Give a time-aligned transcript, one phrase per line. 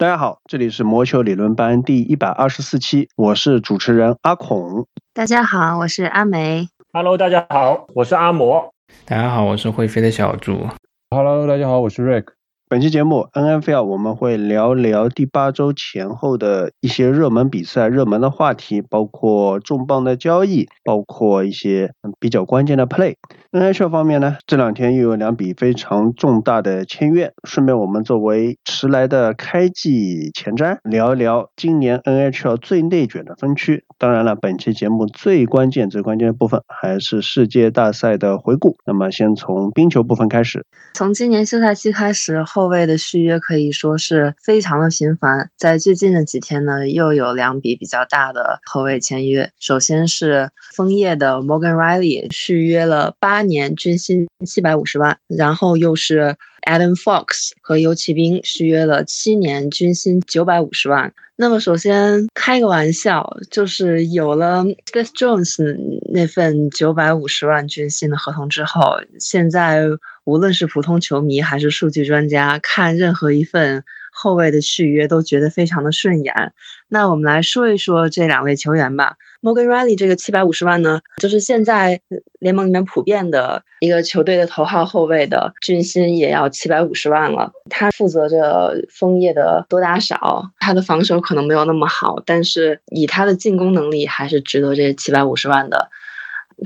[0.00, 4.86] 大家好，这里是魔球理论班第一百二十四期，我是主持人阿孔。
[5.12, 6.68] 大家好，我是阿梅。
[6.92, 8.72] Hello，大家好，我是阿魔。
[9.04, 10.68] 大家好，我是会飞的小猪。
[11.10, 12.26] Hello，大家好，我是 Rick。
[12.70, 23.14] 本期节目 NFL 我们会聊聊第八周前后的一些热门比赛、热门的话题，包括重磅的交易，包括一些比较关键的 play。
[23.52, 33.84] NHL 方面呢，这两天又有两笔非常重大的签约，顺便我们作为迟来的开季前瞻，聊一聊今年 NHL 最内卷的分区。
[33.96, 38.76] 当然了，本期节目最关键、最关键的部分还是世界大赛的回顾。
[38.84, 42.44] 那么先从冰球部分开始，从今年休赛期开始。
[42.57, 49.48] 后后卫的续约可以说是非常的频繁，在最近的几天呢，又有两笔比较大的后卫签约。
[49.60, 56.34] 首先是枫叶的 Morgan Riley 续约了八年，均薪七百五十万，然后又是
[56.68, 61.14] Adam Fox 和游骑兵续约了七年，均薪九百五十万。
[61.36, 65.76] 那么首先开个玩笑，就是有了 Smith Jones
[66.12, 69.84] 那份九百五十万均薪的合同之后，现在。
[70.28, 76.52] 无论是普通球迷还是数据专家，看任何一份后卫的续约都觉得非常的顺眼。
[76.88, 79.16] 那我们来说一说这两位球员吧。
[79.40, 82.02] Morgan Riley 这个七百五十万呢，就是现在
[82.40, 87.50] 联盟里面普遍的一个球队的头号后卫的军薪也要七百五十万了。
[87.70, 95.88] 他负责着枫叶的多打少，他的防守可能没有那么好，但是以他的进攻能力还是值得这七百五十万的。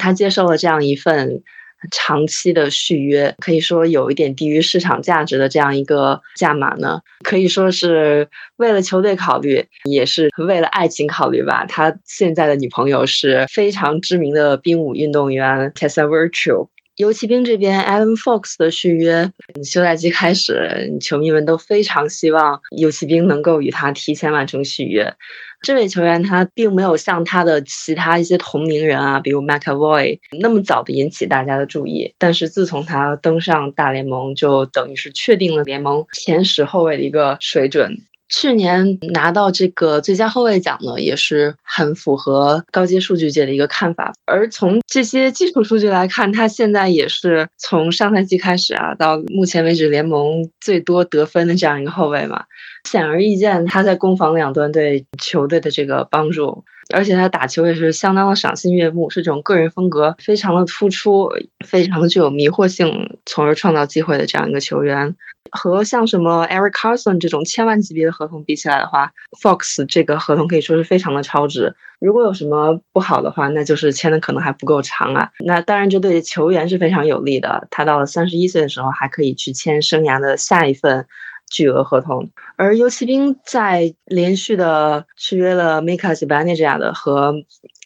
[0.01, 1.45] 他接受了这样一份。
[1.91, 11.67] 长期的续约可以说有一点低于市场价值的这样一个价码呢，可以说是为了球队考虑，也是为了爱情考虑吧。
[11.67, 16.69] 他现在的女朋友是非常知名的冰舞运动员 Tessa Virtue。
[16.97, 19.33] 游骑兵这边 Adam Fox 的续约，
[19.65, 25.15] 休赛期开始，球迷们都非常希望游骑兵能够与他提前完成续约。
[25.63, 37.97] 这位球员他并没有像他的其他一些同龄人啊，比如 McAvoy 那么早的引起大家的注意，但是自从他登上大联盟，就等于是确定了联盟前十后卫的一个水准。
[38.35, 44.13] 去年拿到这个最佳后卫奖呢，也是很符合高阶数据界的一个看法。
[44.25, 52.45] 而从这些基础数据来看，他现在也是从上赛季开始啊，到目前为止联盟最多得分的这样一个后卫嘛。
[52.89, 61.29] 显而易见，他在攻防两端对球队的这个帮助，而且他打球也是相当的赏心悦目，是这种个人风格非常的突出，
[61.65, 65.15] 非常的具有迷惑性，从而创造机会的这样一个球员。
[65.53, 71.73] 和像什么 Eric Carson 这种千万级别的合同比起来的话，Fox 这个合同可以说是非常的超值。
[72.01, 75.31] 如果有什么不好的话，那就是签的可能还不够长啊。
[75.45, 77.69] 那当然，这对球员是非常有利的。
[77.71, 81.07] 他到了三十一岁的时候，还可以去签生涯的下一份。
[81.51, 87.35] 巨额合同，而游骑兵在连续的续约了 Mika Zibanejad 的和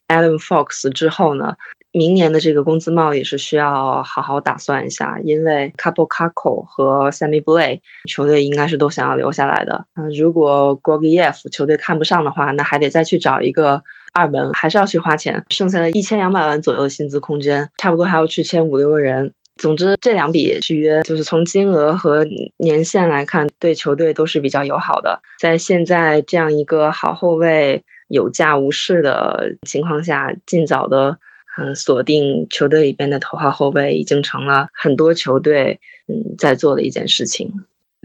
[0.07, 1.57] Adam Fox 之后呢，
[1.97, 9.87] 明年的这个工资帽也是需要好好打算一下，因为 Couple Kako 和 Sammy Blay 球队应该是都想要留下来的。
[9.95, 19.33] 嗯，如果 g o g i e f 球队看不上的话，那还得再去找一个二门，还是要去花钱，剩下的一千两百万左右的薪资空间，差不多还要去签五六个人。
[19.57, 22.27] 总之，这两笔续约就是从金额和
[22.59, 25.19] 年限来看，对球队都是比较友好的。
[25.41, 31.17] 在现在这样一个好后卫有价无市的情况下，尽早的
[31.59, 37.53] 嗯锁定球队里边的头号后卫，已经成了很多球队嗯在做的一件事情。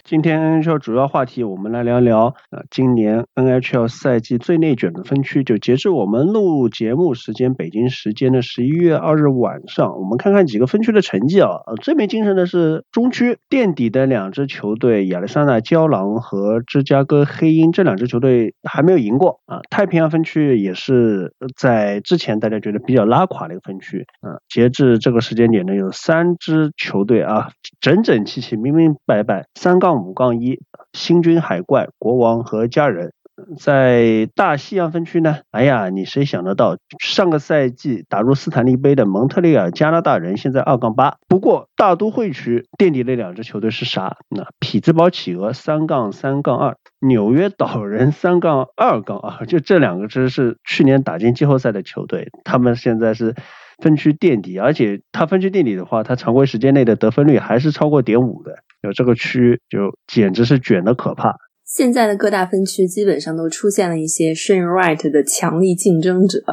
[0.03, 5.44] 今天说主要话题，我们来聊聊呃，今年 NHL 赛季最内卷的分区。
[5.44, 11.49] 就截至我们录节目时间，北京时间的十一月二日晚上，我们看看几个分区的成绩啊。
[11.82, 19.59] 最没精神的是中区垫底的两支球队，亚历山大胶囊和芝加哥黑鹰这两支球队还没有赢过啊。
[19.70, 24.05] 太平洋分区也是在之前大家觉得比较拉垮的一个分区。
[24.22, 27.49] 啊，截至这个时间点呢，有三支球队啊，
[27.79, 29.91] 整整齐齐、明明白白三杠。
[29.91, 30.61] 杠五杠一，
[30.93, 33.11] 星军海怪、国王和家人，
[33.59, 35.40] 在大西洋分区呢？
[35.52, 41.17] 哎呀，你谁想得到，上个赛季打入斯坦利杯的蒙特利尔加拿大人，现在二杠八。
[41.28, 44.16] 不过大都会区垫底那两支球队是啥？
[44.29, 53.35] 那匹兹堡企鹅三杠三杠二，纽约岛人三杠二杠二，就这两个支是去年打进季后赛的球队，他们现在是
[53.81, 58.51] 分区垫底，而且他分区垫底的话，他常规时间内的得分率还是超过点五的。
[58.83, 61.35] 有这个区就简直是卷的可怕。
[61.66, 66.43] 现在的各大分区基本上都出现了一些 Shane Wright 的强力竞争者，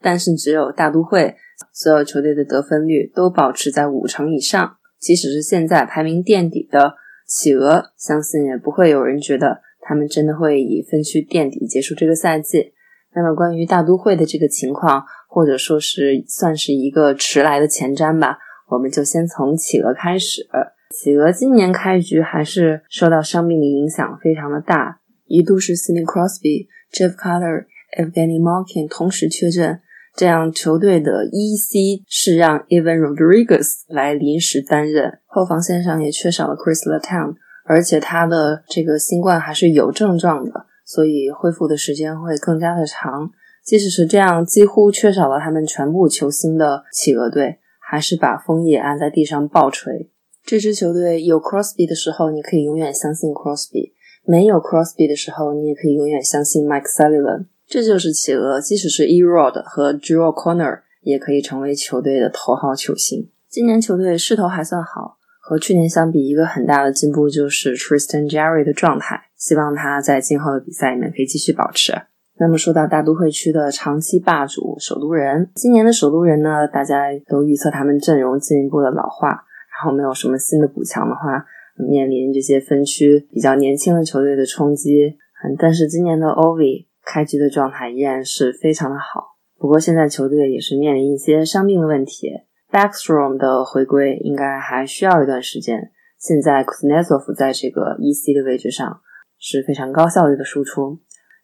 [0.00, 1.34] 但是只有大都会
[1.72, 4.76] 所有球队的得分率都保持在五成以上。
[5.00, 6.94] 即使是现在排名垫底的
[7.26, 12.72] 企鹅，相信也不会有人觉得他们真的会以分区垫底结束这个赛季。
[13.14, 15.04] 那么关于大都会的这个情况，
[15.38, 18.38] 或者说是算是一个迟来的前瞻吧，
[18.70, 20.48] 我们就先从企鹅开始。
[20.90, 29.80] 企鹅今年开局还是受到伤病的影响非常的大，一度是 Sidney Crosby、Jeff Carter、Evgeny Malkin 同时缺阵，
[30.16, 40.66] 这样球队的 EC 是让 Evan Rodriguez 来临时担任，后防线上也缺少了 Chris Letang，而且他的这个新冠还是有症状的。
[40.84, 43.30] 所以恢复的时间会更加的长。
[43.68, 50.08] 即使是这样，几乎缺少了他们全部球星的企鹅队，还是把枫叶按在地上暴锤。
[50.42, 53.92] 这支球队有 Crosby 的时候，你可以永远相信 Crosby；
[54.24, 57.44] 没有 Crosby 的时候，你也可以永远相信 Mike Sullivan。
[57.66, 63.28] 这就是企鹅，即使是 Erod 和 Drew Corner 也可以成为球队的头号球星。
[63.50, 65.18] 今年球队势头还算好。
[65.40, 71.92] 和去年相比，一个很大的进步就是 Tristan Jerry 的状态，希望他在今后的比赛里面可以继续保持。
[72.40, 81.44] 那么说到大都会区的长期霸主首都人，今年的首都人呢，大家都预测他们阵容进一步的老化，然后没有什么新的补强的话，
[81.76, 85.16] 面临这些分区比较年轻的球队的冲击。
[85.44, 92.28] 嗯，但是今年的 Ovi 开局的状态依然是非常的好，不过现在球队也是面临一些伤病的问题。
[92.70, 95.90] Backstrom 的回归应该还需要一段时间。
[96.18, 99.00] 现在 Kuznetsov 在这个 EC 的位置上
[99.38, 100.98] 是非常高效率的输出。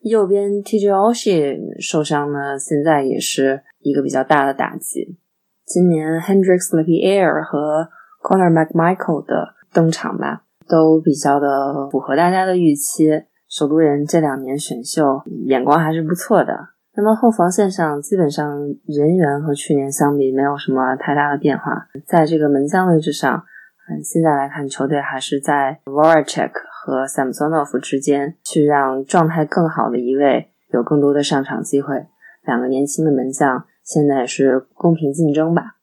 [0.05, 5.17] 右边 TJ Oshie 受伤呢，现在也是一个比较大的打击。
[5.65, 7.89] 今年 Hendricks Lapierre 和
[8.23, 13.25] Connor McMichael 的登场吧，都比较的符合大家的预期。
[13.49, 16.53] 首都人这两年选秀眼光还是不错的。
[16.95, 23.43] 那么后防线上基本上人员和去年相比没有什么太大的变化，在这个门将位置上，
[23.89, 26.53] 嗯，现在来看球队还是在 Voracek
[26.85, 32.09] 和 Samsonov 之间去让状态更好的一位有更多的上场机会。
[32.47, 35.77] 两个年轻的门将现在是公平竞争吧。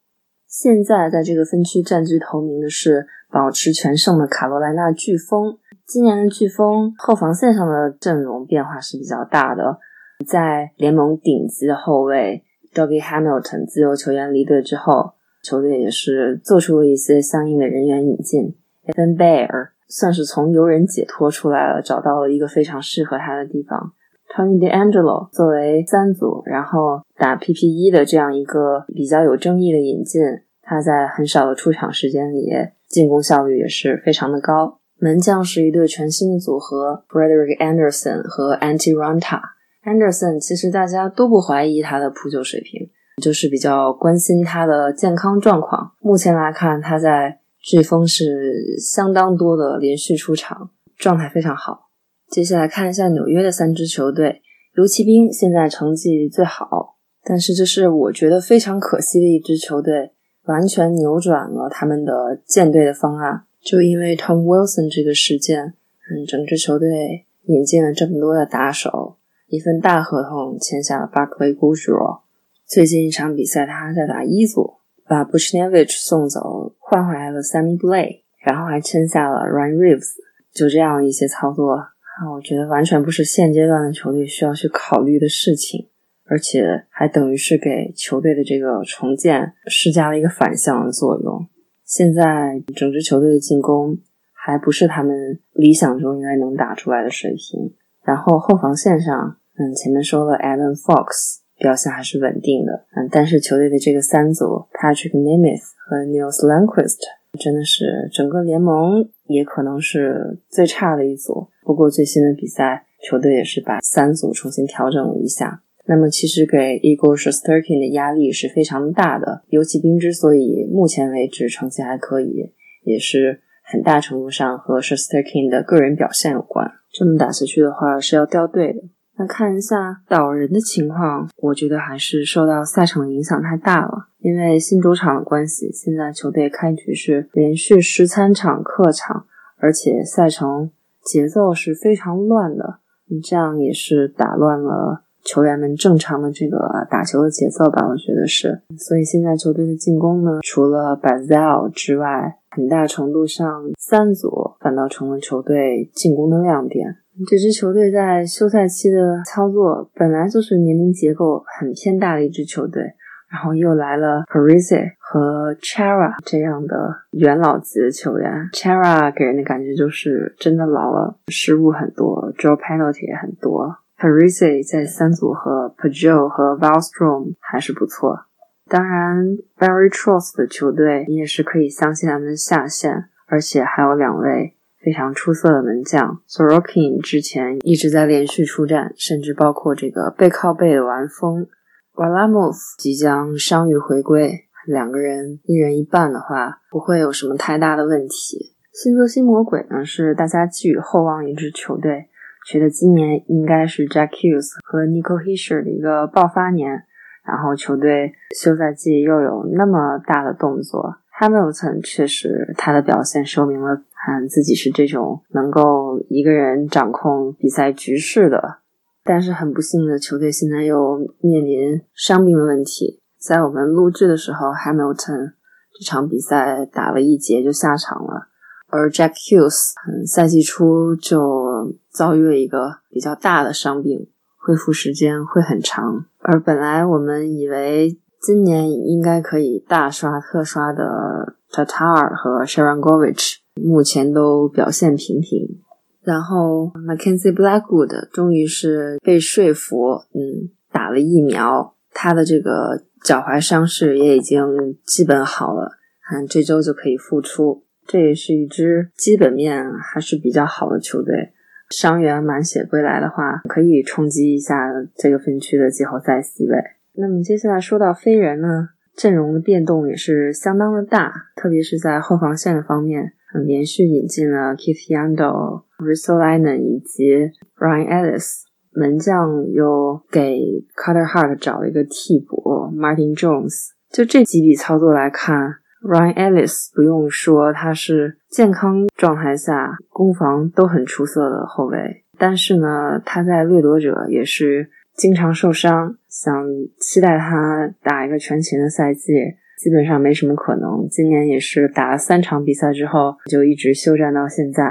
[0.45, 5.57] 现在在这个分区占据头名的是保持全胜的卡罗莱纳飓风。
[5.87, 9.79] 今年的飓风后防线上的阵容变化是比较大的。
[10.27, 12.43] 在联盟顶级的后卫
[12.75, 18.55] Dougie Hamilton 自由球员离队之后，球队也是做出了一些相应的人员引进。
[18.85, 23.93] Evan Bear 算是从游人解脱出来了，找到了一个非常适合他的地方。
[24.33, 30.21] Tony DeAngelo 作为三组，然后打 PP 的这样一个比较有争议的引进，
[30.61, 32.49] 他在很少的出场时间里，
[32.87, 34.79] 进攻效率也是非常的高。
[34.97, 39.41] 门将是一对全新的组合，Frederick Anderson 和 Antiranta。
[39.83, 42.87] Anderson 其实大家都不怀疑他的扑救水平，
[43.21, 45.91] 就是比较关心他的健康状况。
[45.99, 51.89] 目前来看，他在飓风是相当多的连续出场，状态非常好。
[52.29, 54.41] 接下来看一下纽约的三支球队，
[54.75, 60.11] 游骑兵现在成绩最好，但是这是我觉得非常可惜的一支球队，
[60.45, 63.43] 完全扭转了他们的建队的方案。
[63.61, 69.17] 就因为 Tom Wilson 这个事件，嗯，整支球队引进了这么多的打手。
[69.47, 72.21] 一份大合同签下了 Barkley g u j r o
[72.65, 74.75] 最近一场比赛他还在打一组，
[75.11, 80.07] 把 Buchnevich 送走，换回来了 Sammy Blay，然后还签下了 Ryan Reeves。
[80.53, 85.89] 就这样一些操作，啊，我觉得完全不是现阶段的球队需要去考虑的事情，
[86.29, 91.45] 而且还等于是给球队的这个重建施加了一个反向的作用。
[91.83, 93.97] 现在整支球队的进攻
[94.31, 97.75] 还不是他们理想中应该能打出来的水平，
[98.05, 99.37] 然后后防线上。
[99.57, 102.85] 嗯，前面说了，Alan Fox 表现还是稳定的。
[102.95, 106.97] 嗯，但是球队的这个三组，Patrick Nemeth 和 Nils Lanquist
[107.39, 111.47] 真的是整个联盟也可能是最差的一组。
[111.63, 115.61] 不过最新的比赛，球队也是把三组重新调整了一下。
[115.85, 119.43] 那么其实给 Igor Shesterkin 的压力是非常大的。
[119.49, 122.53] 尤其兵之所以目前为止成绩还可以，
[122.83, 126.69] 也是很大程度上和 Shesterkin 的个人表现有关。
[126.91, 128.81] 这么打下去的话，是要掉队的。
[129.21, 134.07] 那看一下导人的情况，我觉得还是受到赛程的影响太大了。
[134.17, 139.27] 因为新主场的关系，现在球队开局是连续十三场客场，
[139.59, 140.71] 而且赛程
[141.03, 142.79] 节奏是非常乱的，
[143.23, 147.87] 这样也是打乱了球员们正常的这个打球的节奏吧？
[147.87, 148.63] 我觉得是。
[148.75, 156.97] 所以现在球队的进攻呢，除了 Bazel 之外，很大程度上三组反倒成了球队进攻的亮点。
[157.27, 162.81] 这支球队在休赛期的操作本来就是年龄结构很偏大的一支球队，
[163.29, 166.75] 然后又来了 Parise 和 Chara 这样的
[167.11, 168.31] 元老级的球员。
[168.53, 173.77] Chara 给人的感觉就是真的老了，失误很多，draw penalty 也很多。
[173.99, 178.25] Parise 在三组和 Pajot 和 Valstrom 还是不错。
[178.71, 186.21] 当然，Barry Trotz 的球队你也是可以相信他们的下限，而且还有两位非常出色的门将。
[186.25, 191.47] Sorokin 之前一直在连续出战，甚至包括这个背靠背的玩风。
[191.95, 198.55] Walamov 即将伤愈回归，两个人一人一半的话，不会有什么太大的问题。
[198.71, 202.05] 新泽西魔鬼呢，是大家寄予厚望一支球队。
[202.47, 206.85] 觉得今年应该是 Jack Hughes 和 Nico Hischer 的一个爆发年，
[207.23, 210.97] 然后球队休赛季又有那么大的动作。
[211.19, 218.59] Hamilton 确实他的表现说明了，嗯，自己是这种能够一个人掌控比赛局势的。
[219.03, 223.01] 但是很不幸的，球队现在又面临伤病的问题。
[223.19, 225.33] 在我们录制的时候，Hamilton
[225.73, 228.27] 这场比赛打了一节就下场了。
[228.67, 234.07] 而 Jack Hughes，嗯，赛季初就遭遇了一个比较大的伤病，
[234.41, 236.05] 恢复时间会很长。
[236.19, 245.59] 而本来我们以为今年应该可以大刷特刷的 Tatar 和 Sharangovich，目前都表现平平。
[246.03, 254.43] 然后 Mackenzie Blackwood 终于是被说服，嗯，打了疫苗，他的这个脚踝伤势也已经
[254.83, 255.73] 基本好了，
[256.11, 257.63] 嗯，这周就可以复出。
[257.85, 261.33] 这也是一支基本面还是比较好的球队，
[261.71, 266.57] 伤员满血归来的话，可以冲击一下这个分区的季后赛席位。
[266.93, 273.13] 那么接下来说到飞人呢，阵容的变动也是相当的大，特别是在后防线的方面，
[273.45, 278.41] 连续引进了 Keith Yandel、Ristolainen 以及 Ryan Ellis，
[278.73, 282.35] 门将又给 Carter Hart 找了一个替补
[282.75, 283.69] Martin Jones。
[283.89, 285.60] 就这几笔操作来看。
[285.81, 292.03] Ryan Ellis 不用说，他是健康状态下攻防都很出色的后卫。
[292.17, 296.45] 但是呢，他在掠夺者也是经常受伤，想
[296.79, 299.13] 期待他打一个全勤的赛季，
[299.57, 300.87] 基本上没什么可能。
[300.87, 304.63] 今年也是打了三场比赛之后，就一直休战到现在。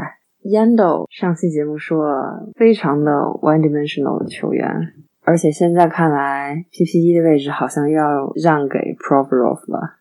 [0.44, 2.14] Yando 上期节目说，
[2.54, 4.66] 非常的 one-dimensional 的球员，
[5.24, 9.99] 而且现在看来，PP 一的位置好像要让给 Provorov 了。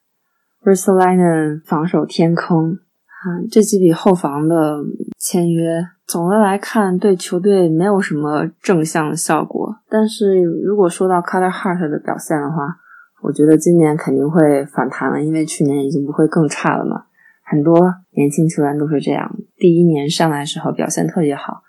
[0.64, 4.84] R i s Linen 防守天坑啊，这几笔后防的
[5.18, 9.78] 签约，总的来看对球队没有什么正向效果。
[9.90, 12.78] 但是如果说到 Carter Hart 的表现的话，
[13.22, 17.06] 我觉得今年肯定会反弹了，因为去年已经不会更差了嘛。
[17.44, 21.64] 很多年轻球员都是这样，第一年上来时候表现特别好，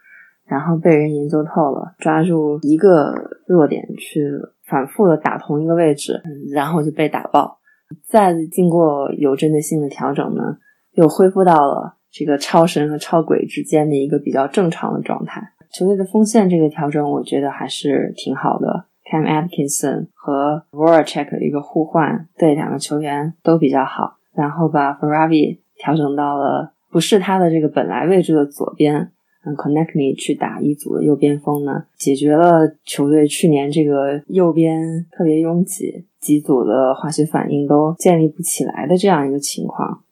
[0.46, 3.14] 然后被人研究透了，抓住一个
[3.46, 4.30] 弱点去
[4.66, 6.20] 反复的打同一个位置，
[6.52, 7.59] 然后就被打爆。
[8.06, 10.56] 再经过有针对性的调整呢，
[10.92, 15.40] 又恢复到了这个超神和超鬼之间的一个比较正常的状态。
[15.72, 18.86] 球队的锋线这个调整，我觉得还是挺好的。
[19.10, 24.18] Cam Atkinson 和 Voracek 的一个互换，对两个球员都比较好。
[24.32, 29.10] 然后把 Faravi 调整到了不是他的这个本来位置的左边。
[29.44, 40.02] 嗯，Connectly 去打一组的右边锋呢，解决了球队去年这个右边特别拥挤，几组的化学反应都建立不起来的这样一个情况。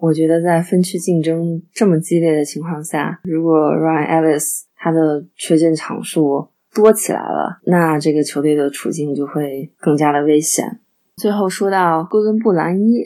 [0.00, 10.80] 我觉得在分区竞争这么激烈的情况下，如果 Ryan Ellis 他的缺阵场数多起来了，那这个球队的处境就会更加的危险。
[11.14, 13.04] 最后说到哥伦布蓝衣，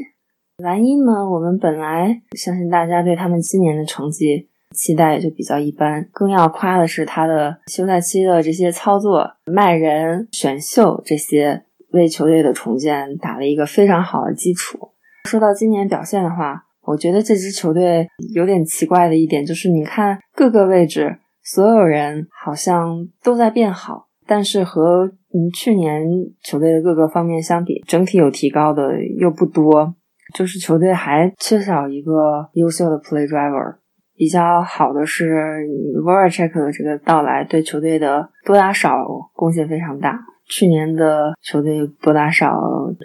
[0.56, 4.48] 蓝衣呢，我们本来相信大家对他们今年的成绩。
[4.76, 14.90] 期待就比较一般，更要夸的是他的休赛期的这些操作、卖人、选秀这些，为球队的重建打了一个非常好的基础。
[15.24, 26.06] 说到今年表现的话，我觉得这支球队有点奇怪的一点就是，你看各个位置所有人好像都在变好，但是和嗯去年
[26.44, 29.94] 球队的各个方面相比，整体有提高的又不多，
[30.34, 33.76] 就是球队还缺少一个优秀的 play driver。
[34.16, 35.66] 比较好的是
[36.02, 40.18] Voracek 的这个到来，对球队的多打少贡献非常大。
[40.48, 42.56] 去年的球队多打少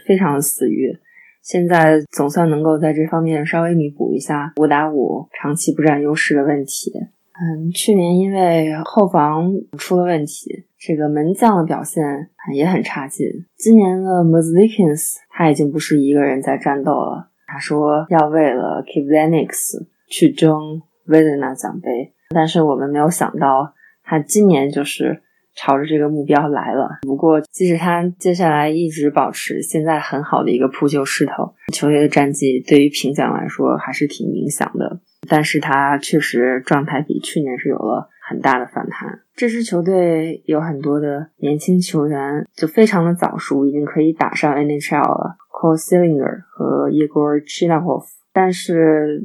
[0.07, 0.95] 非常的死鱼，
[1.41, 6.91] 现在总算能够在这方面稍微弥补一下五打五长期不占优势的问题。
[7.33, 13.25] 嗯，去年因为后防出了问题，这个门将的表现也很差劲。
[13.57, 20.83] 今年的 Mozlikins 他已经不是一个人在战斗了，他说要为了 k i v l e n i x 去争。
[21.05, 25.21] 威廉纳奖杯，但是我们没有想到，他今年就是
[25.55, 26.99] 朝着这个目标来了。
[27.01, 34.99] 不过，即使他接下来一直保持现在很好的一个扑救势头，球队的战绩对于评奖来说还是挺影响的。
[35.29, 39.19] 但是他确实状态比去年是有了很大的反弹。
[39.35, 48.03] 这支球队有很多的年轻球员，就非常的早熟，已经可以打上 NHL 了，Cole Sillinger 和 Igor Chinakov，
[48.33, 49.21] 但是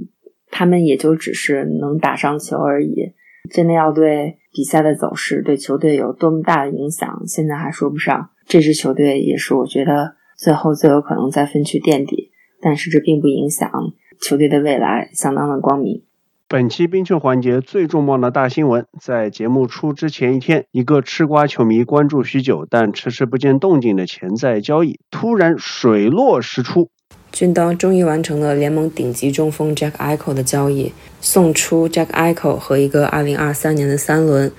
[0.56, 3.12] 他们也就只是能打上球而已。
[3.50, 8.30] 真的要对比赛的走势、对球队有多么大的影响，现在还说不上。
[8.46, 12.30] 这支球队也是我觉得最后最有可能在分区垫底，
[12.62, 13.70] 但是这并不影响
[14.18, 16.02] 球队的未来相当的光明。
[16.48, 26.88] 本期冰球环节最重磅的大新闻，在节目出之前一天，一个吃瓜球迷关注许久但迟迟不见动静的潜在交易突然水落石出。
[27.36, 34.50] 军刀终于完成了联盟顶级中锋 Jack Eichel 的交易，送出 Jack Eichel 和一个2023年的三轮，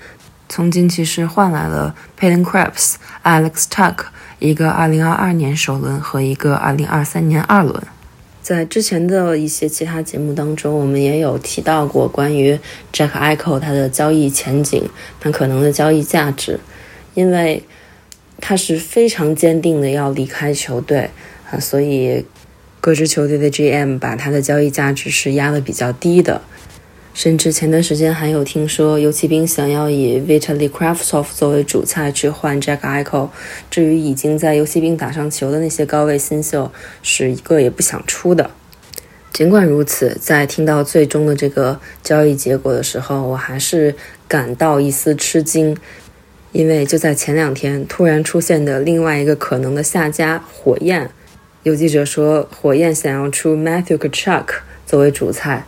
[0.48, 2.94] 从金骑士换来了 Peyton Krebs、
[3.24, 3.96] Alex Tuck
[4.38, 7.82] 一个2022年首轮和一个2023年二轮。
[8.40, 12.56] 在之前的一些其他节目当中，我们也有提到过关于
[12.92, 16.60] Jack Eichel 他的交易前景，他可能的交易价值，
[17.14, 17.64] 因为
[18.40, 21.10] 他是非常坚定的要离开球队
[21.50, 22.24] 啊，所以。
[22.88, 26.40] 各支球队的 GM 把他的交易价值是压的比较低的，
[27.12, 33.28] 甚至前段时间还有听说游骑兵想要以 Vitaly Kravtsov 作为主菜去换 Jack Eichel。
[33.70, 38.50] 至于已经在游骑兵打上球的那些高位新秀，是一个也不想出的。
[39.34, 43.94] 尽管如此，在听到最终的这个交易结果的时候，我还是
[44.26, 45.76] 感到一丝吃惊，
[46.52, 51.10] 因为就在前两天突然出现的另外一个可能的下家火焰。
[51.64, 54.46] 有记者说，火焰想要出 Matthew Kachuk
[54.86, 55.64] 作为主菜。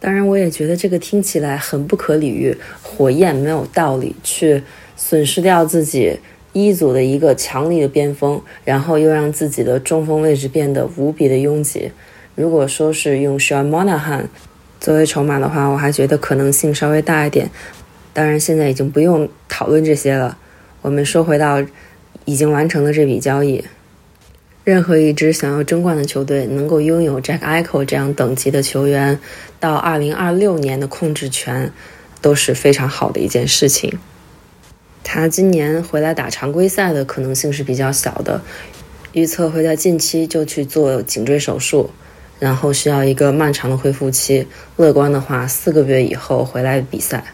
[0.00, 2.56] 当然，我也觉得这个听起来很不可理喻。
[2.82, 4.62] 火焰没有道理去
[4.96, 6.18] 损失掉自己
[6.52, 11.92] 一组的一个强力的边锋，然后又让自己的中锋位置变得无比的拥挤。
[12.34, 14.24] 如果说是用 Sean Monahan
[14.80, 17.48] 作为筹码的话，我还觉得可能性稍微大一点。
[18.12, 20.36] 当然，现在已经不用讨论这些了。
[20.82, 21.64] 我们说回到
[22.24, 23.64] 已经完成的这笔交易。
[24.68, 29.18] 任何一支想要争冠的球队能够拥有 Jack Eichel 这样等级的球员，
[29.58, 31.72] 到二零二六年的控制权，
[32.20, 33.98] 都是非常好的一件事情。
[35.02, 38.42] 他今年回来打常规赛的可能性是比较小的，
[39.12, 41.88] 预测会在近期就去做颈椎手术，
[42.38, 44.46] 然后需要一个漫长的恢复期。
[44.76, 47.24] 乐观的话，四个月以后回来比赛。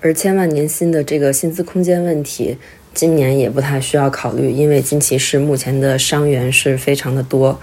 [0.00, 2.56] 而千万年薪的这个薪资空间问题。
[2.92, 7.58] 今年也不太需要考虑，因为金骑士目前的伤员是非常的多。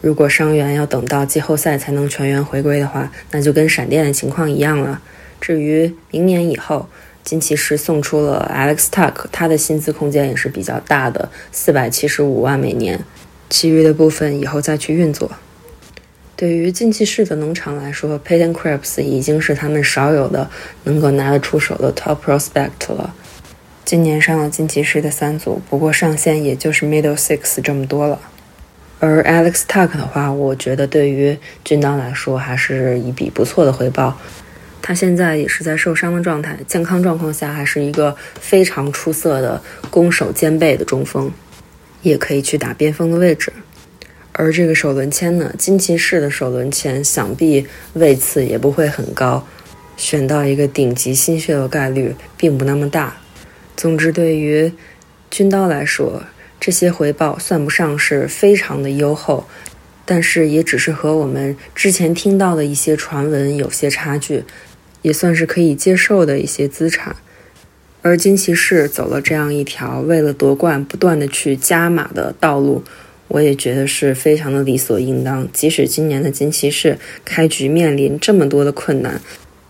[0.00, 5.00] 如果伤员要等到季后赛才能全员回归的话，那就跟闪电的情况一样了。
[5.40, 6.88] 至于明年以后，
[7.22, 13.04] 金骑士送出了 Alex Tuck，他的薪资空间也是比较大的，四百七十五万每年。
[13.48, 15.30] 其余的部分以后再去运作。
[16.34, 20.50] 对于金骑士的农场来说，Payton Krebs 已经是他们少有的
[20.84, 23.14] 能够拿得出手的 Top Prospect 了。
[23.84, 28.20] 今年上了金骑士的三组，不过上限也就是 Middle Six 这么多了。
[29.00, 34.16] 而 Alex Tuck 的话，我觉得对于军刀来说还是一笔不错的回报。
[34.80, 41.30] 他现在也是在受伤的状态，健康状况下还是一个非常出色的攻守兼备的中锋，
[42.02, 43.52] 也可以去打边锋的位置。
[44.32, 49.46] 而这个首轮签呢，金骑士的首轮签想必位次也不会很高，
[49.96, 53.16] 选到一个顶级新秀的概率并不那么大。
[53.76, 54.72] 总之，对于
[55.30, 56.22] 军刀来说，
[56.60, 59.46] 这些回报算不上是非常的优厚，
[60.04, 64.44] 但是也只是和我们之前听到的一些传闻有些差距，
[65.02, 67.16] 也算是可以接受的一些资产。
[68.02, 72.84] 而金骑士走了这样一条为了夺冠不断的去加码的道路，
[73.28, 75.48] 我也觉得是非常的理所应当。
[75.52, 79.20] 即使今年的金骑士开局面临这么多的困难。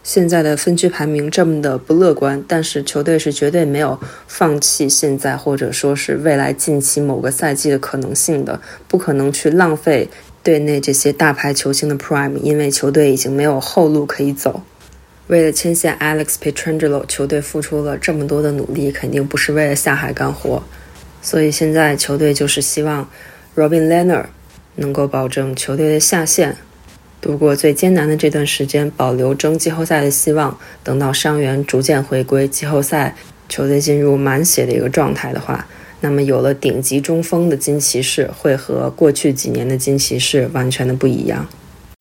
[0.03, 10.09] 现在的分区排名这么的不乐观，但是球队是绝对没有放弃现在或者说是未来近期某个赛季的可能性的，不可能去浪费
[10.43, 14.63] 队内这些大牌球星的 prime，因为球队已经没有后路可以走。
[15.29, 20.63] 为了牵线 Alex Petrangelo，球队付出了这么多的努力，肯定不是为了下海干活，
[21.23, 23.09] 所以现在球队就是希望
[23.55, 24.25] Robin Lehner
[24.75, 26.57] 能够保证球队的下线。
[27.23, 30.59] 度过最艰难的这段时间，保留争季后赛的希望。
[30.83, 33.15] 等到伤员逐渐回归，季后赛
[33.49, 35.65] 球队进入满血的一个状态的话，
[36.01, 41.47] 那么有了顶级中锋的金骑士，会和过去几年的金骑士完全的不一样。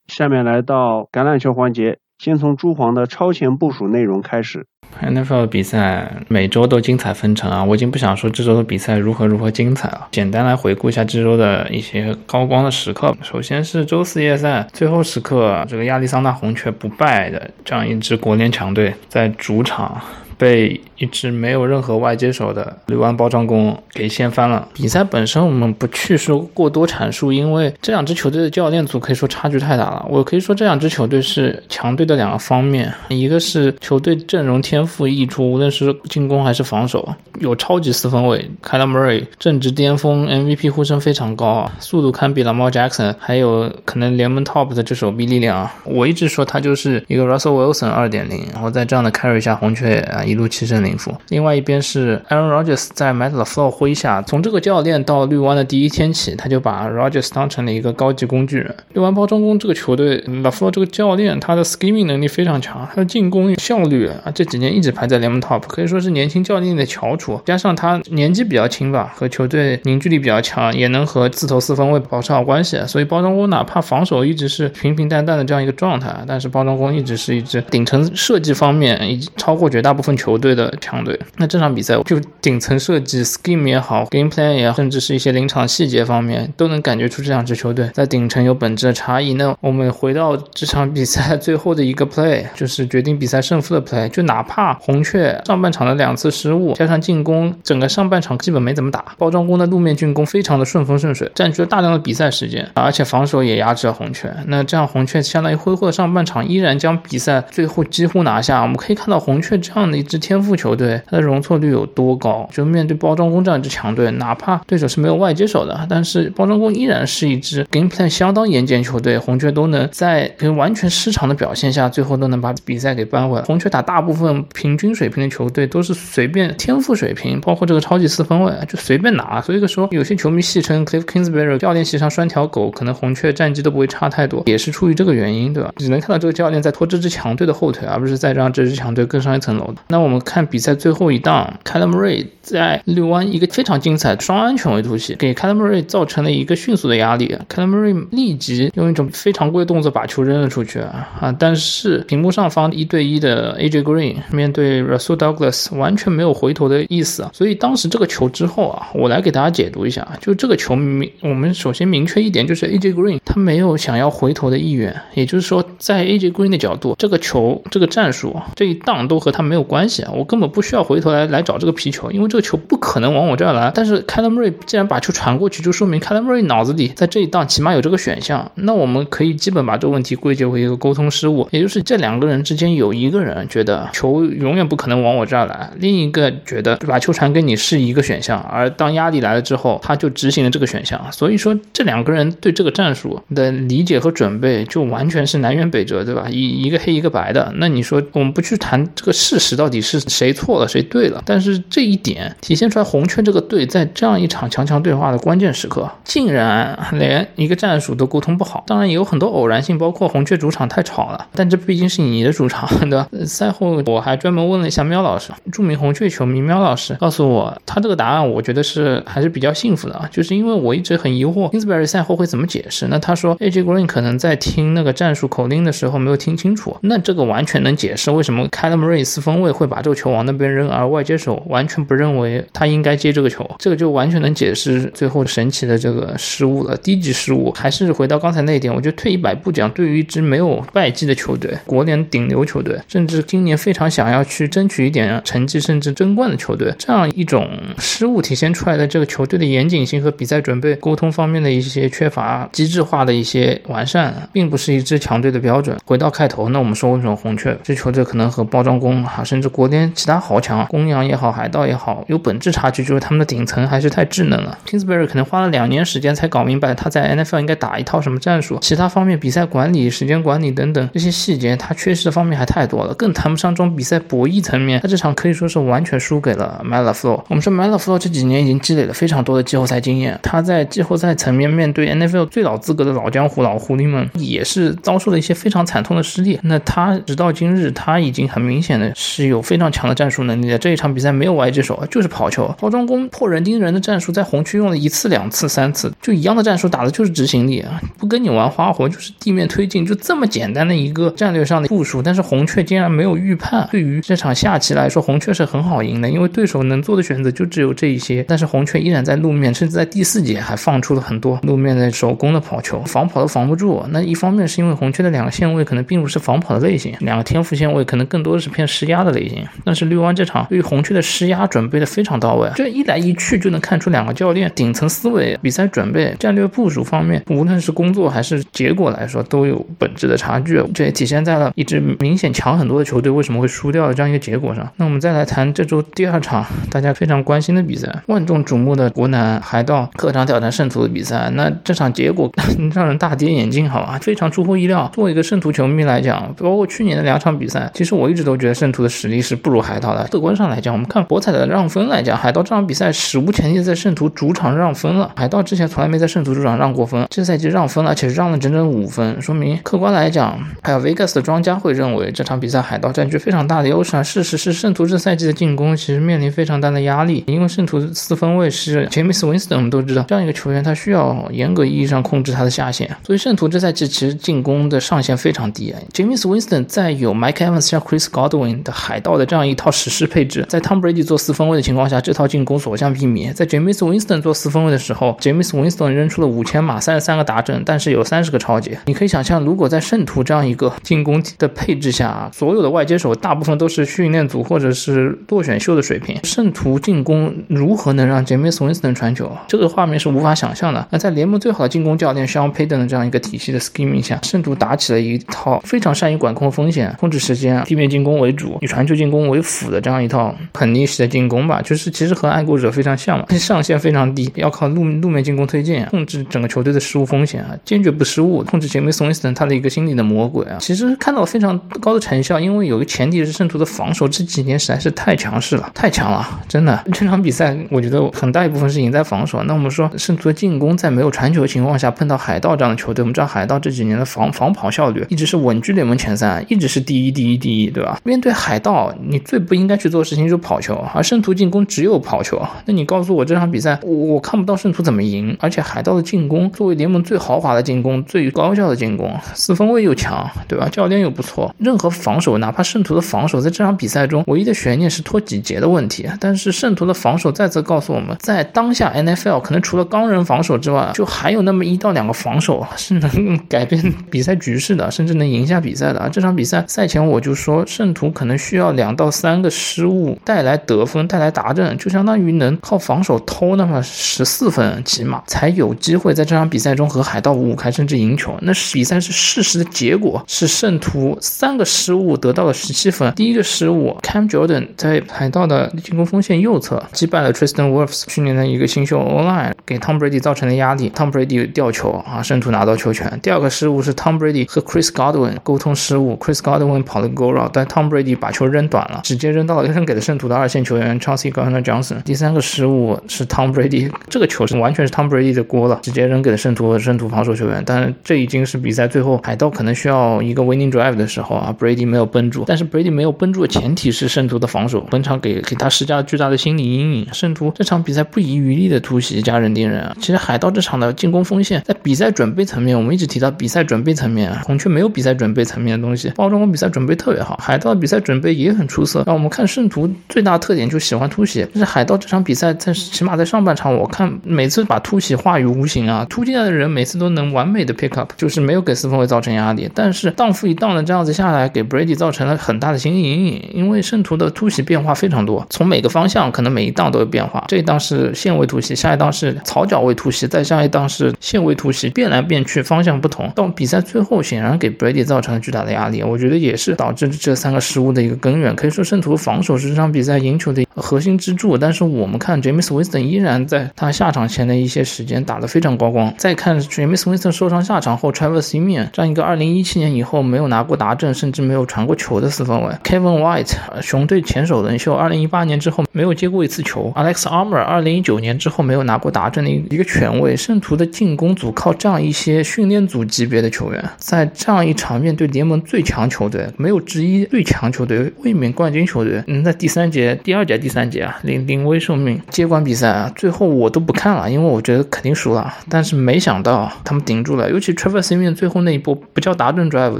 [0.08, 4.66] 下面来到橄榄球环节，先从朱黄的超前部署内容开始。
[5.02, 7.64] NFL 的比赛每周都精彩纷呈啊！
[7.64, 10.08] 我已经不想说这周的比赛如何如何精彩了。
[10.12, 13.16] 简单来回顾一下这周的一些高光的时刻。
[13.22, 20.00] 首先是周四夜赛最后时刻，这个亚利桑那红雀不败的这样一支国联强队在主场。
[20.42, 24.68] 被一支没有任何外接手的绿湾包装工给掀翻了。
[24.74, 30.04] 比赛本身我们不去说过多阐述，因为这两支球队的教练组可以说差距太大了。
[30.10, 37.08] 我可以说这两支球队是强队的两个方面，一个是球队阵容天赋溢出，无论是进攻还是防守，
[37.40, 45.76] 有超级四分卫 k y l Murray 正值巅峰，MVP 呼声非常高啊，速度堪比 Lamar Jackson，还有可能联盟 top 的这手臂力量啊。
[45.84, 50.24] 我一直说他就是一个 Russell Wilson 二点零，然后在这样的 carry 下，红雀啊。
[50.32, 51.14] 一路七胜零负。
[51.30, 58.74] 另外一边是 Aaron Rodgers 在 Matt LaFleur 麾下，从这个教练到绿湾的第一天起，他就把 Rodgers 当成了一个高级工具人。
[58.94, 67.42] 绿湾包装工这个球队，LaFleur 这个教练，他的 scheming 能力非常强，他的进攻效率啊，这几年一直排在联盟 top，可以说是年轻教练的翘楚。
[67.46, 72.80] 加上他年纪比较轻吧，和球队凝聚力比较强，也能和自投四分卫保持好关系。
[72.86, 80.11] 所以包装工哪怕防守一直是平平淡淡的这样一个状态，但是包装工一直是一支顶层设计方面已经超过绝大部分。
[80.16, 89.34] 球队的强队，那这场比赛就顶层设计、scheme 也好，game plan 也好，甚至是一些临场细节方面，都能感觉出这两支球队在顶层有本质的差异。
[89.34, 104.34] 那我们回到这场比赛最后的一个 play，就是决定比赛胜负的 play，就哪怕红雀上半场的两次失误，加上进攻，整个上半场基本没怎么打，包装工的路面进攻非常的顺风顺水，占据了大量的比赛时间，而且防守也压制了红雀。
[104.48, 108.62] 那这样红雀相当于挥霍了上半场，依然将比赛最后几乎拿下。
[108.62, 110.12] 我们可以看到红雀这样的一。
[110.12, 112.46] 支天赋球队，它的容错率有多高？
[112.52, 119.18] 就面对包装工这样一支强队，哪怕对手是没有外接手的，但是包装工依然是一支 game plan 相当严谨球队。
[119.18, 123.42] 红雀都能在完全失常的表现下，最后都能把比赛给扳回。
[123.44, 129.42] 红雀打大部分平均水平的球队，都是随便天赋水平，包括这个超级四分卫就随便拿。
[129.42, 135.72] 所以说，有些球迷戏称 Cliff Kingsbury 教练席上拴条狗，可能红雀战绩都不会差太多，也是出于这个原因，对吧？
[135.78, 139.76] 只能看到这个教练在拖这支强队的后腿，而不是在让这支强队更上一层楼的。
[139.92, 145.82] 那我们看比赛最后一档 c a l a m r y 在绿湾一个非常精彩双安全位突袭，给 c a l a m r y
[145.84, 147.28] 造成了一个迅速的压力。
[147.28, 151.36] c a l a m r y 立即用一种非常规动作把球扔了出去啊！
[151.38, 157.30] 但是屏幕上方一对一的 AJ Green 面对 Russell Douglas 完全没有回头的意思啊！
[157.34, 170.12] 所以当时这个球之后啊，我来给大家解读一下，就这个球明，我们首先明确一点，就是 AJ Green 他没有想要回头的意愿，也就是说，在 AJ Green 的角度，这个球这个战术这一档都和他没有关关系啊！
[170.16, 173.72] 我根本不需要回头来来找这个皮球，因为这个球不可能往我这儿来。
[173.74, 178.52] 但是 c a l a m Ray 既然把球传过去，就说明 c a l a m Ray 脑子里在这一档起码有这个选项。
[178.54, 188.40] 那我们可以基本把这个问题归结为一个沟通失误，也就是这两个人之间有一个人觉得球永远不可能往我这儿来，另一个觉得把球传给你是一个选项。
[188.42, 191.02] 而当压力来了之后，他就执行了这个选项。
[191.12, 196.28] 所以说这两个人对这个战术的理解和准备就完全是南辕北辙，对吧？
[196.30, 197.52] 一一个黑一个白的。
[197.56, 200.68] 那你说我们不去谈这个事实到底是谁错了？
[200.68, 201.24] 谁对了？
[201.26, 208.64] 但是这一点体现出来，红雀这个队在这样一场强强对话的关键时刻，竟然连一个战术都沟通不好。
[208.68, 213.08] 当然也有很多偶然性，包括红雀主场太吵了，但这毕竟是你的主场， 对吧？
[213.26, 222.88] 赛后我还专门问了一下喵老师，著名红雀球迷喵老师告诉我，他这个答案我觉得是还是比较幸福的，就是因为我一直很疑惑 Kingsbury 赛后会怎么解释。
[222.90, 230.52] 那他说 AJ Green 可能在听那个战术口令的时候没有听清楚，那这个完全能解释为什么 c a l a m Ray 四分卫会把这个球往那边。
[230.52, 237.52] 扔，而外接手完全不认为他应该接这个球，这个就完全能解释最后神奇的这个失误了，低级失误。
[237.52, 247.48] 还是回到刚才那一点，我觉得退一百步讲，对于一支没有败绩的球队，国联顶流球队，甚至今年非常想要去争取一点成绩，甚至争冠的球队，这样一种
[247.78, 255.78] 失误体现出来的这个球队的严谨性和比赛准备沟通方面的一些缺乏机制化的一些完善，并不是一支强队的标准。
[255.86, 260.42] 回到开头，那我们说为什么红雀这球队可能和包装工啊，甚至国联其他豪。
[260.42, 264.58] 强公羊也好，海盗也好，有本质差距，就是他们的顶层还是太稚嫩了。
[264.66, 274.82] Kingsbury 可能花了两年时间才搞明白他在 NFL 应该打一套什么战术，其他方面比赛管理、时间管理等等这些细节，他缺失的方面还太多了，更谈不上这种比赛博弈层面。
[274.82, 286.40] 他这场可以说是完全输给了 Melaflo 我们说 Melaflo 这几年已经积累了非常多的季后赛经验，他在季后赛层面面对 NFL 最老资格的老江湖、老狐狸们，也是遭受了一些非常惨痛的失利。
[286.42, 290.58] 那他直到今日，他已经很明显的是有非常强的战术能力的。
[290.58, 292.54] 这一场比赛没有外接手，就是跑球。
[292.60, 302.02] 包装工破人盯人的战术在红区用了一次、两次、三次，就一样的战术打的就是执行力啊，不跟你玩花活，就是地面推进，就这么简单的一个战略上的部署。
[302.02, 308.24] 但是红雀竟然没有预判，对于这场下棋来说，红雀是很好赢的，因为对手能做的选择就只有这一些。
[308.28, 313.84] 但是红雀依然在路面，甚至在第四节还放出了很多路面的手工的跑球，防跑都防不住。
[313.90, 319.31] 那一方面是因为红雀的两个线位可能并不是防跑的类型，两个天赋线位可能更多的是偏施压的类型。
[319.64, 330.62] 但是绿湾这场对于红雀的施压准备的非常到位，这一来一去就能看出两个教练顶层思维、比赛准备、战略部署方面，无论是工作还是结果来说，都有本质的差距。
[330.74, 334.70] 这也体现在了一支明显强很多的球队为什么会输掉的这样一个结果上。
[334.78, 341.30] 那我们再来谈这周第二场大家非常关心的比赛，万众瞩目的国南海盗客场挑战圣徒的比赛。
[341.34, 342.32] 那这场结果
[342.74, 344.00] 让人大跌眼镜，好吧？
[344.02, 344.90] 非常出乎意料。
[344.94, 350.08] 作为一个圣徒球迷来讲，包括去年的两场比赛，其实我一直都觉得圣徒的实力是不如海盗的。
[350.12, 355.12] 客观上来讲，我们看博彩的让分来讲，海盗这场比赛史无前例在圣徒主场让分了。
[355.16, 364.04] 海盗之前从来没在圣徒主场让过分，这赛季让分了，而且让了整整五分，说明客观来讲，还有 Vegas 的庄家会认为这场比赛海盗占据非常大的优势啊。
[364.04, 375.74] 事实是，圣徒这赛季的进攻其实面临非常大的压力，因为圣徒四分卫是 James Winston，我们都知道这样一个球员，他需要严格意义上控制他的下限，所以圣徒这赛季其实进攻的上限非常低。
[375.94, 383.34] James Winston 在有 Mike Evans 像 Chris Godwin 的海到的这样一套史诗配置，在 Tom Brady 做四分卫的情况下，这套进攻所向披靡。
[383.34, 388.78] 在 James Winston 做四分卫的时候，James Winston 扔出了五千码、三十三个达阵，但是有三十个超节。
[388.86, 399.32] 你可以想象，如果在圣徒这样一个进攻的配置下，所有的外接手大部分都是训练组或者是落选秀的水平，圣徒进攻如何能让 James Winston 传球？
[399.48, 400.88] 这个画面是无法想象的。
[400.92, 411.62] 那在联盟最好的进攻教练 Sean Payton 的这样一个体系的 scheming 下，圣徒打起了一套非常善于管控风险、控制时间、地面进攻为主、以传球进攻为辅的这样一套很逆势的进攻吧。
[411.62, 420.58] 就是其实和爱国者非常像嘛， 上限非常低，要靠路路面进攻推进，控制整个球队的失误风险啊，坚决不失误，控制 James Winston 他的一个心理的魔鬼啊。
[420.60, 426.84] 其实看到非常高的成效，因为有个前提是圣徒的防守这几年实在是太强势了，太强了，真的。
[426.94, 429.44] 这场比赛我觉得很大一部分是赢在防守。
[429.44, 438.00] 那我们说圣徒的进攻在没有传球的情况下碰到海盗这样的球队，我们知道海盗这几年的防防跑效率一直是稳居联盟前三，一直是第一第一第一，对吧？
[438.04, 442.42] 面对海盗，你最不应该去做的事情就是跑球，而圣徒进攻只有跑球。
[442.66, 450.70] 那你告诉我这场比赛，我我看不到圣徒怎么赢，而且海盗的进攻作为联盟最豪华的进攻、最高效的进攻，四分卫又强，对吧？
[450.70, 466.10] 教练又不错，任何防守，哪怕圣徒的防守在这场比赛中唯一的悬念是拖几节的问题，但是圣徒的防守再次告诉我们，在当下 NFL 可能除了钢人防守之外，就还有那么一到两个防守是能改变比赛局势的，甚至能赢下比赛的。
[466.12, 478.34] 这场比赛赛前我就说，圣徒可能需要两到三个失误带来得分，带来达阵，就相当于能靠防守偷那么十四分起码，才有机会在这场比赛中和海盗五五开，甚至赢球。
[478.42, 483.12] 那比赛是事实的结果是圣徒三个失误得到了十七分。
[483.16, 493.20] 第一个失误，Cam Jordan 在海盗的进攻锋线右侧击败了 Tristan Wirfs 去年的一个新秀 Online，给 Tom Brady 造成了压力，Tom Brady 掉球啊，圣徒拿到球权。
[493.22, 502.02] 第二个失误是 Tom Brady 和 Chris Godwin 沟通失误，Chris Godwin 跑了 Goro，但 Tom Brady 把球扔短了，直接扔到了扔给了圣徒的二线球员 Chauncey Gardner Johnson。
[502.04, 507.64] 第三个失误是 Tom Brady 这个球是完全是 Tom Brady 的锅了，直接扔给了圣徒圣徒防守球员。
[507.66, 512.44] 但是这已经是比赛最后海盗可能需要一个 winning drive 的时候啊，Brady 没有绷住。
[512.48, 517.08] 但是 Brady 没有绷住的前提是圣徒的防守，本场给给他施加了巨大的心理阴影。
[517.14, 519.96] 圣徒这场比赛不遗余力的突袭加人盯人啊。
[520.00, 526.12] 其实海盗这场的进攻锋线在比赛准备层面，我们一直提到比赛准备层面，啊，孔雀没有比赛准备层面的东西。
[526.16, 529.04] 包装工比赛准备特别好，海盗比赛准备也也很出色。
[529.06, 539.70] 那我们看圣徒最大特点就喜欢突袭，但是海盗这场比赛在起码在上半场，我看每次把突袭化于无形啊，突进来的人每次都能完美的 pick up，就是没有给四分卫造成压力。
[539.74, 547.46] 但是荡负一荡的这样子下来，给 Brady 造成了很大的心理阴影，因为圣徒的突袭变化非常多，从每个方向可能每一档都有变化。
[547.48, 553.32] 这一档是线位突袭，下一档是草脚位突袭，再下一档是线位突袭，变来变去，方向不同。
[553.36, 556.04] 到比赛最后，显然给 Brady 造成了巨大的压力。
[556.04, 558.56] 我觉得也是导致这三个失误的一个根源。
[558.56, 561.58] 可以说，圣徒防守是这场比赛赢球的核心支柱。
[561.58, 566.14] 但是我们看 James Winston 依然在他下场前的一些时间打得非常高光。
[566.18, 580.36] 再看 James Winston 受伤下场后，Travis Simeon 这样一个2017年以后没有拿过达阵，甚至没有传过球的四分卫，Kevin White 熊队前首轮秀，2018年之后没有接过一次球，Alex Armour 2019年之后没有拿过达阵的一个权威。
[580.36, 595.54] 圣徒的进攻组靠这样一些训练组级别的球员，在这样一场面对联盟最强球队，没有之一最强球队卫冕冠军球队能在第三节、第二节、第三节啊临临危受命接管比赛啊，最后我都不看了，因为我觉得肯定输了。
[595.70, 600.00] 但是没想到他们顶住了，尤其 Travis Simeon 最后那一波不叫达顿 drive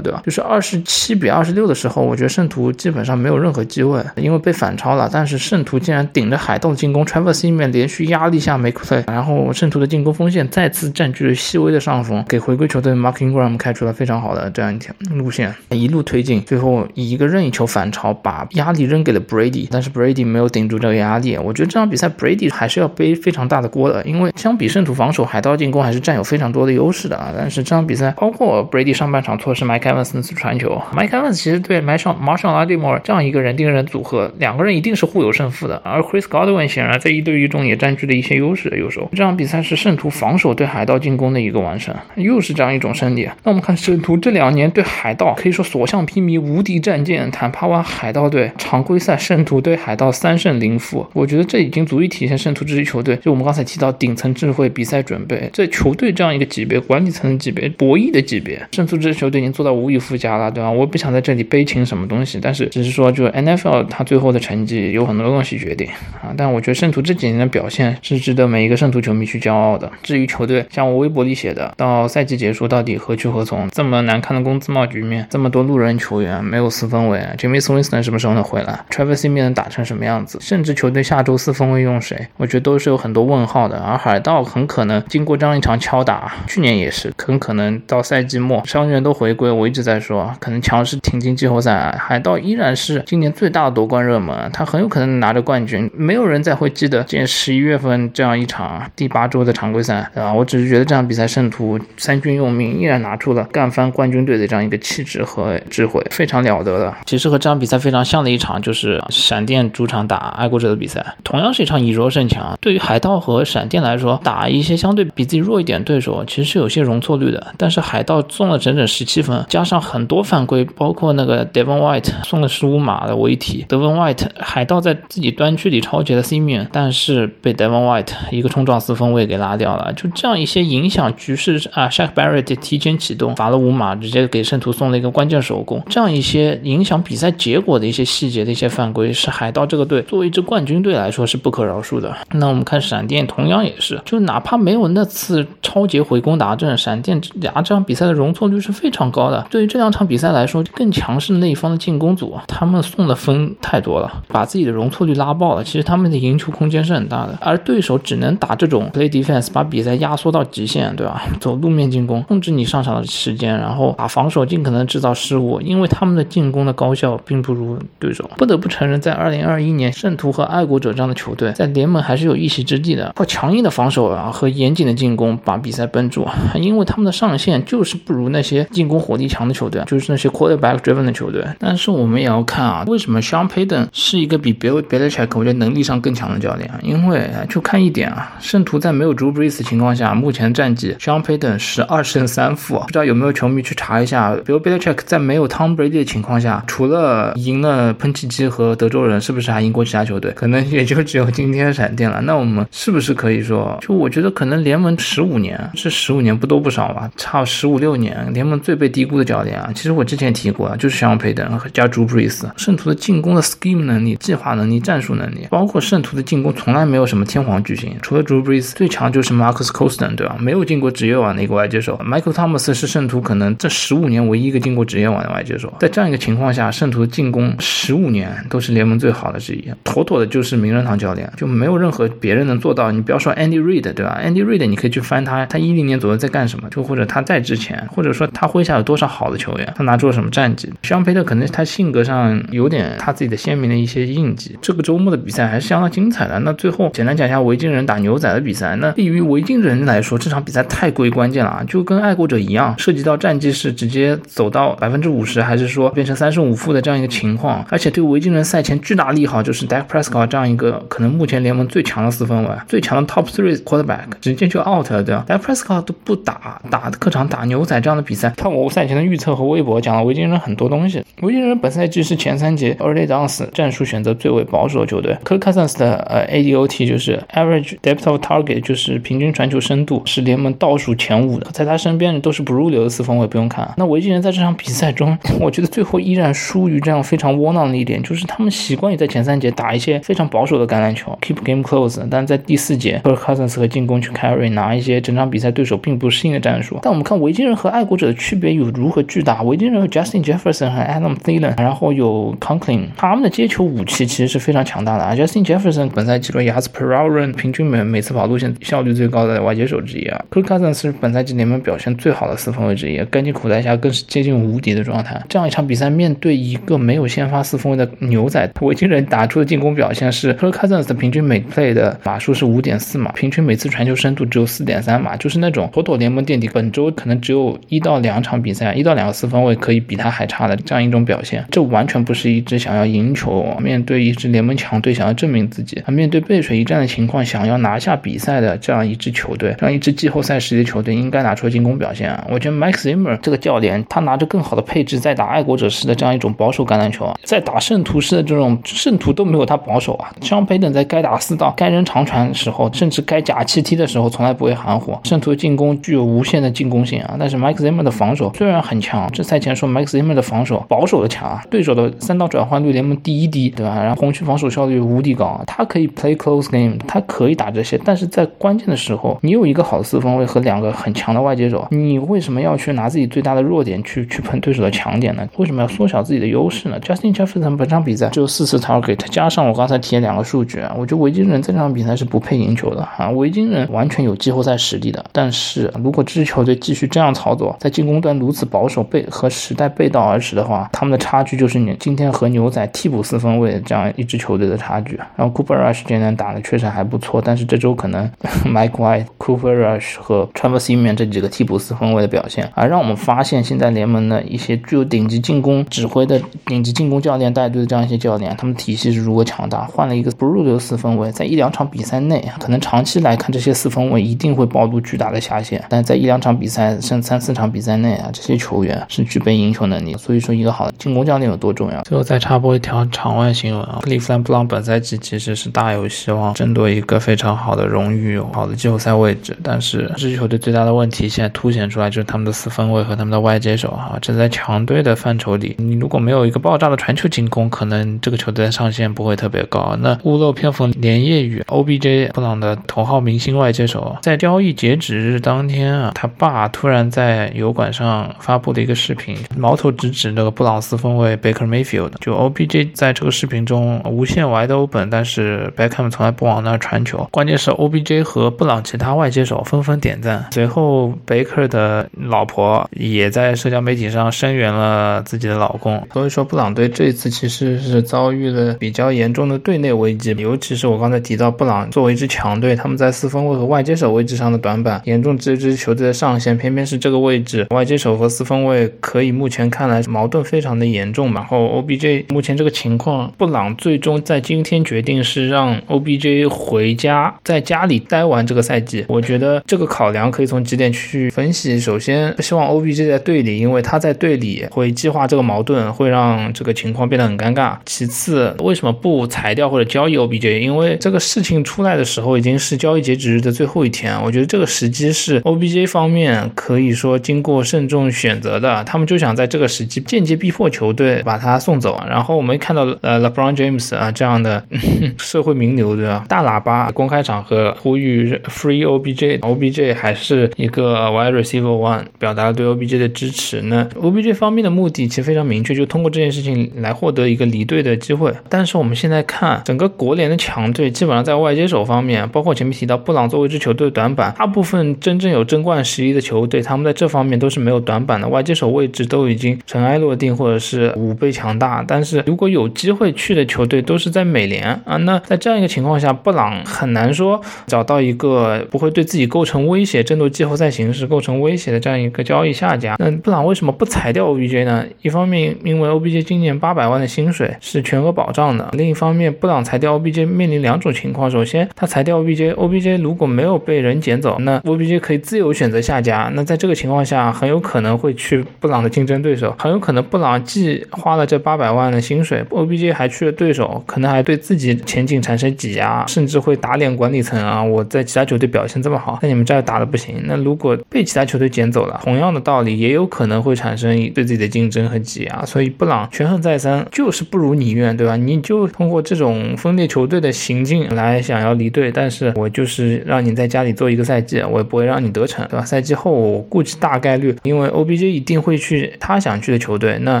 [0.00, 0.22] 对吧？
[0.24, 5.08] 就是二十七比二十六的时候，我觉得圣徒基本上没有任何机会，因为被反超了。
[5.12, 21.36] 但是圣徒竟然顶着海盗的进攻，Travis Simeon 连续压力下没 play，然后圣徒的进攻锋线再次占据了细微的上风，给回归球队 Mark Ingram 开出了非常好的这样一条路线，一路推进，最后以一个任意球反超，把压力扔给了 Brady，但是 Brady 没有顶住这个压力。
[21.36, 27.32] 我觉得这场比赛 Brady 还是要背非常大的锅的，因为相比圣徒防守，海盗进攻还是占有非常多的优势的啊。
[27.36, 33.00] 但是这场比赛，包括 Brady 上半场错失 Mike Evans 那次传球，Mike Evans 其实对 Marshall Marshall a d m o r e
[33.04, 35.80] 这样一个人盯人组合，两个人一定是互有胜负的。
[35.84, 38.68] 而 Chris Godwin 显然在一对一中也占据了一些优势。
[38.78, 43.28] 有时候这场比赛是圣徒防守对海盗进攻的一个完胜，又是这样一种胜利。
[43.44, 53.14] 那我们看圣徒这两年对海盗可以说所向披靡，无敌战舰坦帕湾海海盗队常规赛圣徒对海盗三胜零负，我觉得这已经足以体现圣徒这支球队。
[53.18, 60.68] 就我们刚才提到顶层智慧、比赛准备，在球队这样一个级别、管理层的级别、博弈的级别，圣徒这支球队已经做到无以复加了，对吧？
[60.68, 65.86] 我不想在这里悲情什么东西，但是只是说，就 NFL 它最后的成绩有很多东西决定
[66.20, 66.34] 啊。
[66.36, 69.88] 但我觉得圣徒这几年的表现是值得每一个圣徒球迷去骄傲的。
[70.02, 73.68] 至于球队，像我微博里写的，到赛季结束到底何去何从？
[73.70, 77.60] 这么难看的工资帽局面，这么多路人球员，没有四分卫，Jimmy
[77.92, 80.38] 但什么时候能回来？Travis Simeon 能打成什么样子？
[80.40, 82.26] 甚至球队下周四分卫用谁？
[82.38, 83.78] 我觉得都是有很多问号的。
[83.78, 91.94] 而海盗很可能经过这样一场敲打，去年也是，很可能到赛季末伤员都回归，我一直在说，可能强势挺进季后赛。
[91.98, 95.90] 海盗依然是今年最大的夺冠热门，他很有可能拿着冠军。
[95.94, 100.32] 没有人再会记得今年十一月份这样一场第八周的常规赛，对吧？
[100.32, 106.94] 我只是觉得这场比赛圣徒三军用命，依然拿出了干翻冠军队的这样一个气质和智慧，非常了得的。
[107.04, 112.56] 其实和这场比赛非常像的一场就是闪电主场打爱国者的比赛，同样是一场以弱胜强。
[112.60, 117.48] 对于海盗和闪电来说，打一些相对比自己弱一点对手，其实是有些容错率的。
[117.58, 123.66] 但是海盗送了整整十七分，加上很多犯规，包括那个 Devon White 送了十五码的违体。
[123.68, 129.92] Devon White 海盗在自己端区里超截了 C 面，但是被 Devon White 一个冲撞四分卫给拉掉了。
[129.94, 135.82] 就这样一些影响局势啊，Shaq Barrett 提前启动罚了五码，直接给圣徒送了一个关键手攻。
[135.88, 142.14] 这样一些影响比赛结果的一些细节的一些犯规，是海盗这个队作为一支冠军队来说是不可饶恕的。
[142.32, 149.46] 那我们看闪电，同样也是，就哪怕没有那次超级回攻达阵，闪电俩这场比赛的容错率是非常高的。
[149.50, 155.62] 对于这两场比赛来说，更强势的那一方的进攻组，他们送的分太多了，把自己的容错率拉爆了。
[155.62, 161.22] 其实他们的赢球空间是很大的，而对手只能打这种 play defense，把比赛压缩到极限，对吧？
[161.38, 167.61] 走路面进攻，控制你上场的时间，然后把防守尽可能制造失误，因为他们的进攻的高效并不如
[167.98, 168.28] 对手。
[168.36, 173.12] 不得不承认，在2021年，圣徒和爱国者这样的球队在联盟还是有一席之地的。
[173.14, 181.44] 靠强硬的防守啊和严谨的进攻把比赛绷住，因为他们的上限就是不如那些进攻火力强的球队，就是那些 quarterback driven 的球队。
[181.58, 186.70] 但是我们也要看啊，为什么 Sean Payton 是一个比 Bill Belichick 我觉得能力上更强的教练？
[186.82, 192.78] 因为就看一点啊，圣徒在没有 Drew Brees 情况下，目前战绩 Sean Payton 是二胜三负。
[192.78, 200.30] 不知道有没有球迷去查一下，Bill Belichick 在没有 Tom Brady 的情况下，除了赢赢了喷气机和德州人，是不是还赢过其他球队？
[200.32, 202.20] 可能也就只有今天闪电了。
[202.22, 207.10] 那我们是不是可以说，就我觉得可能联盟十五年，这十五年不多不少吧？
[207.16, 209.70] 差十五六年，联盟最被低估的教练啊。
[209.74, 212.42] 其实我之前提过啊，就是像佩登和加 Drew Brees。
[212.56, 220.36] 圣徒的进攻的 scheme 能力、计划能力、战术能力，包括圣徒的进攻从来没有什么天皇巨星，除了 Drew Brees 最强就是 Marcus Colston，对吧？
[220.38, 222.00] 没有进过职业网的一个外接手。
[222.04, 225.72] Michael Thomas 是圣徒可能这十五年唯一一个进过职业网的外接手。
[225.80, 232.92] 在这样一个情况下，圣徒的进攻十五年都是联盟最好的之一，妥妥的就是名人堂教练，就没有任何别人能做到。
[232.92, 236.68] 你不要说 Andy Reid，对吧？Andy Reid 你可以去翻他，他一零年左右在干什么？
[236.70, 240.70] 就或者他在之前，或者说他麾下有多少好的球员，他拿出了什么战绩？
[240.82, 244.58] 肖佩特可能他性格上有点他自己的鲜明的一些印记。
[244.60, 246.38] 这个周末的比赛还是相当精彩的。
[246.40, 248.76] 那最后简单讲一下维京人打牛仔的比赛。
[248.76, 257.64] 那对于维京人来说，这场比赛太过于关键了啊，就跟爱国者一样，涉及到战绩是直接走到百分之五十，还是说变成三胜五负的这样一个情情况。
[257.70, 268.30] 而且对维京人赛前巨大利好就是 Dak Prescott 这样一个可能目前联盟最强的四分卫，最强的 Top Three Quarterback 直接就 out 了，对吧？Dak Prescott 都不打，打客场打牛仔这样的比赛。
[268.36, 271.04] 看我赛前的预测和微博讲了维京人很多东西。
[271.22, 275.16] 维京人本赛季是前三节 early downs 战术选择最为保守的球队。
[275.24, 283.72] Kirk Cousins 的呃 ADOT 就是 Average Depth of Target 就是平均传球深度是联盟倒数前五的，在他身边都是不入流的四分卫，不用看。
[283.76, 292.02] 那维京人在这场比赛中， 我觉得最后依然输于这样非常窝囊的一点，就是他们习惯于在前三节打一些非常保守的橄榄球，keep game close。
[292.10, 296.78] 但在第四节，Kirk Cousins 和进攻去 carry 拿一些整场比赛对手并不适应的战术。
[296.80, 299.42] 但我们看维京人和爱国者的区别有如何巨大？
[299.42, 305.14] 维京人有 Justin Jefferson 和 Adam Thielen，然后有 Conklin，他们的接球武器其实是非常强大的啊。
[305.14, 310.24] Justin Jefferson 本赛季的 yards per run 平均每每次跑路线效率最高的外接手之一啊。
[310.30, 315.22] Kirk Cousins 是本赛季联盟表现最好的四分卫之一，干进口袋下更是接近无敌的状态。
[315.28, 326.48] 这样一场比赛，面对一个没有先发四分卫的牛仔，维京人打出的进攻表现是 Kirk Cousins 的平均每 play 的码数是五点四码，平均每次传球深度只有四点三码，就是那种妥妥联盟垫底。
[326.52, 331.42] 本周可能只有一到两场比赛，一到两个四分卫可以比他还差的这样一种表现。
[331.50, 342.26] 这完全不是一支想要赢球、面对一支联盟强队想要证明自己、面对背水一战的情况想要拿下比赛的这样一支球队，这样一支季后赛实力球队应该拿出进攻表现啊！
[342.30, 350.12] 我觉得 Mike Zimmer 这个教练，他拿着更好的配置在打爱国者式的这样一种保守橄榄球啊，在打圣徒式的这种圣徒都没有他保守啊。
[350.20, 354.96] 像佩顿在该打四道、该扔长传的时候，甚至该假气踢的时候，从来不会含糊。
[355.04, 363.82] 圣徒的进攻具有无限的进攻性啊，但是 Mike Zimmer 的防守虽然很强，这赛前说 Mike Zimmer 的防守保守的强啊，对手的三道转换率联盟第一低，对吧？
[363.82, 375.26] 然后红区防守效率无敌高啊，他可以 play close game，他可以打这些，但是在关键的时候，你有一个好的四分卫和两个很强的外接手，你为什么要去拿自己最大的弱点去去碰对手的强点呢？
[375.36, 394.98] 为什么要缩小自己的优势呢？Justin Jefferson 本场比赛只有四次 target，加上我刚才提的两个数据啊，我觉得维京人这场比赛是不配赢球的啊，维京人完全有季后赛实力的，但是如果这支球队继续这样操作，在进攻端如此保守背和时代背道而驰的话，他们的差距就是你今天和牛仔替补四分卫这样一支球队的差距。
[395.16, 398.10] 然后 Cooper Rush 今天打的确实还不错，但是这周可能
[398.44, 409.64] Mike White、Cooper Rush 和 Travis Etienne 这几个替补四分卫的表现，而让我们发现现在联盟的一些具有顶级进攻指挥的顶级进攻教练带队的这样一些教练，他们体系是如何强大。
[409.66, 419.94] 换了一个不入流四分卫，在一两场比赛内，可能长期来看这些四分卫一定会暴露巨大的下限，但在一两场比赛甚至三四场比赛内啊，这些球员是具备赢球能力。
[419.96, 421.82] 所以说，一个好的进攻教练有多重要。
[421.82, 439.76] 最后再插播一条场外新闻啊，克利夫兰布朗本赛季其实是大有希望争夺一个非常好的荣誉、好的季后赛位置，但是这支球队最大的问题现在凸显出来就是他们的四分卫和他们的外接手啊，这在强队的范畴里，你如果没有一个爆炸大的传球进攻，可能这个球队的上限不会特别高。
[439.80, 460.24] 那屋漏偏逢连夜雨，OBJ 布朗的头号明星外接手，在交易截止日当天啊，他爸突然在油管上发布了一个视频，矛头直指那个布朗斯分卫 Baker Mayfield，就 OBJ 在这个视频中无限 wide open，但是 Beckham 从来不往那儿传球，关键是 OBJ 和布朗其他外接手纷纷点赞。
[460.30, 488.84] 随后 Baker 的老婆也在社交媒体上声援了自己的老公，所以说布朗队这次其实是遭遇了比较严重的队内危机，尤其是我刚才提到布朗作为一支强队，他们在四分卫和外接手位置上的短板，严重这支球队的上限，偏偏是这个位置外接手和四分卫可以目前看来矛盾非常的严重然后 OBJ 目前这个情况，布朗最终在今天决定是让 OBJ 回家，在家里待完这个赛季。
[488.88, 491.58] 我觉得这个考量可以从几点去分析。
[491.58, 497.56] 首先，希望 OBJ 在队里，因为他在队里会激化这个矛盾，会让这个情况变得很尴尬。
[497.64, 500.38] 其次，为什么不裁掉或者交易 OBJ？
[500.38, 511.82] 因为这个事情出来的时候已经是交易截止日的最后一天，我觉得这个时机是 OBJ 方面可以说经过慎重选择的，他们就想在这个时机间接逼迫球队把他送走。
[511.88, 514.42] 然后我们看到呃 LeBron James 啊这样的
[514.98, 516.04] 社会名流对吧？
[516.08, 523.42] 大喇叭公开场合呼吁 Free OBJ，OBJ 还是一个 Wide Receiver One，表达了对 OBJ 的支持。
[523.42, 528.12] 那 OBJ 方面的目的其实非常明确，就通过这件事情来获得一个离队的机会。
[528.28, 541.64] 但是我们现在看整个国联的强队，基本上在外接手方面，包括前面提到布朗作为一支球队的短板，大部分真正有争冠实力的球队，他们在这方面都是没有短板的，外接手位置都已经尘埃落定，或者是五倍强大。
[541.66, 552.76] 但是如果有机会去的球队都是在美联啊，那在这样一个情况下，布朗很难说找到一个不会对自己构成威胁、争夺季后赛形势构成威胁的这样一个交易下家。
[552.78, 554.64] 那布朗为什么不裁掉 OBJ 呢？
[554.82, 566.12] 一方面，因为 OBJ 今年八百万的薪水是全额保障的；另一方面，布朗裁掉 OBJ 面临两种情况：首先，他裁掉 OBJ，OBJ 如果没有被人捡走，那 OBJ 可以自由选择下家。
[566.14, 577.42] 那在这个情况下，很有可能会去布朗的竞争对手，很有可能布朗既花了这八百万的薪水，OBJ 还去了对手，可能还对自己前景产生挤压，甚至会打脸管理层啊！
[577.42, 579.94] 我在其他球队表现这么好，在你们这儿打的不行。
[580.04, 585.24] 那如果被其他球队捡走了，同样的道理也有可能会产生对自己的竞争和挤压。
[585.24, 587.94] 所以布朗权衡再三，就是不如你愿，对吧？
[587.96, 595.44] 你就通过这种分裂球队的行径来想要离队，但是我就是让你在家里做一个赛季，我也不会让你得逞，对吧？
[595.44, 600.00] 赛季后我估计大概率，因为 OBJ 一定会去他想去的球队，那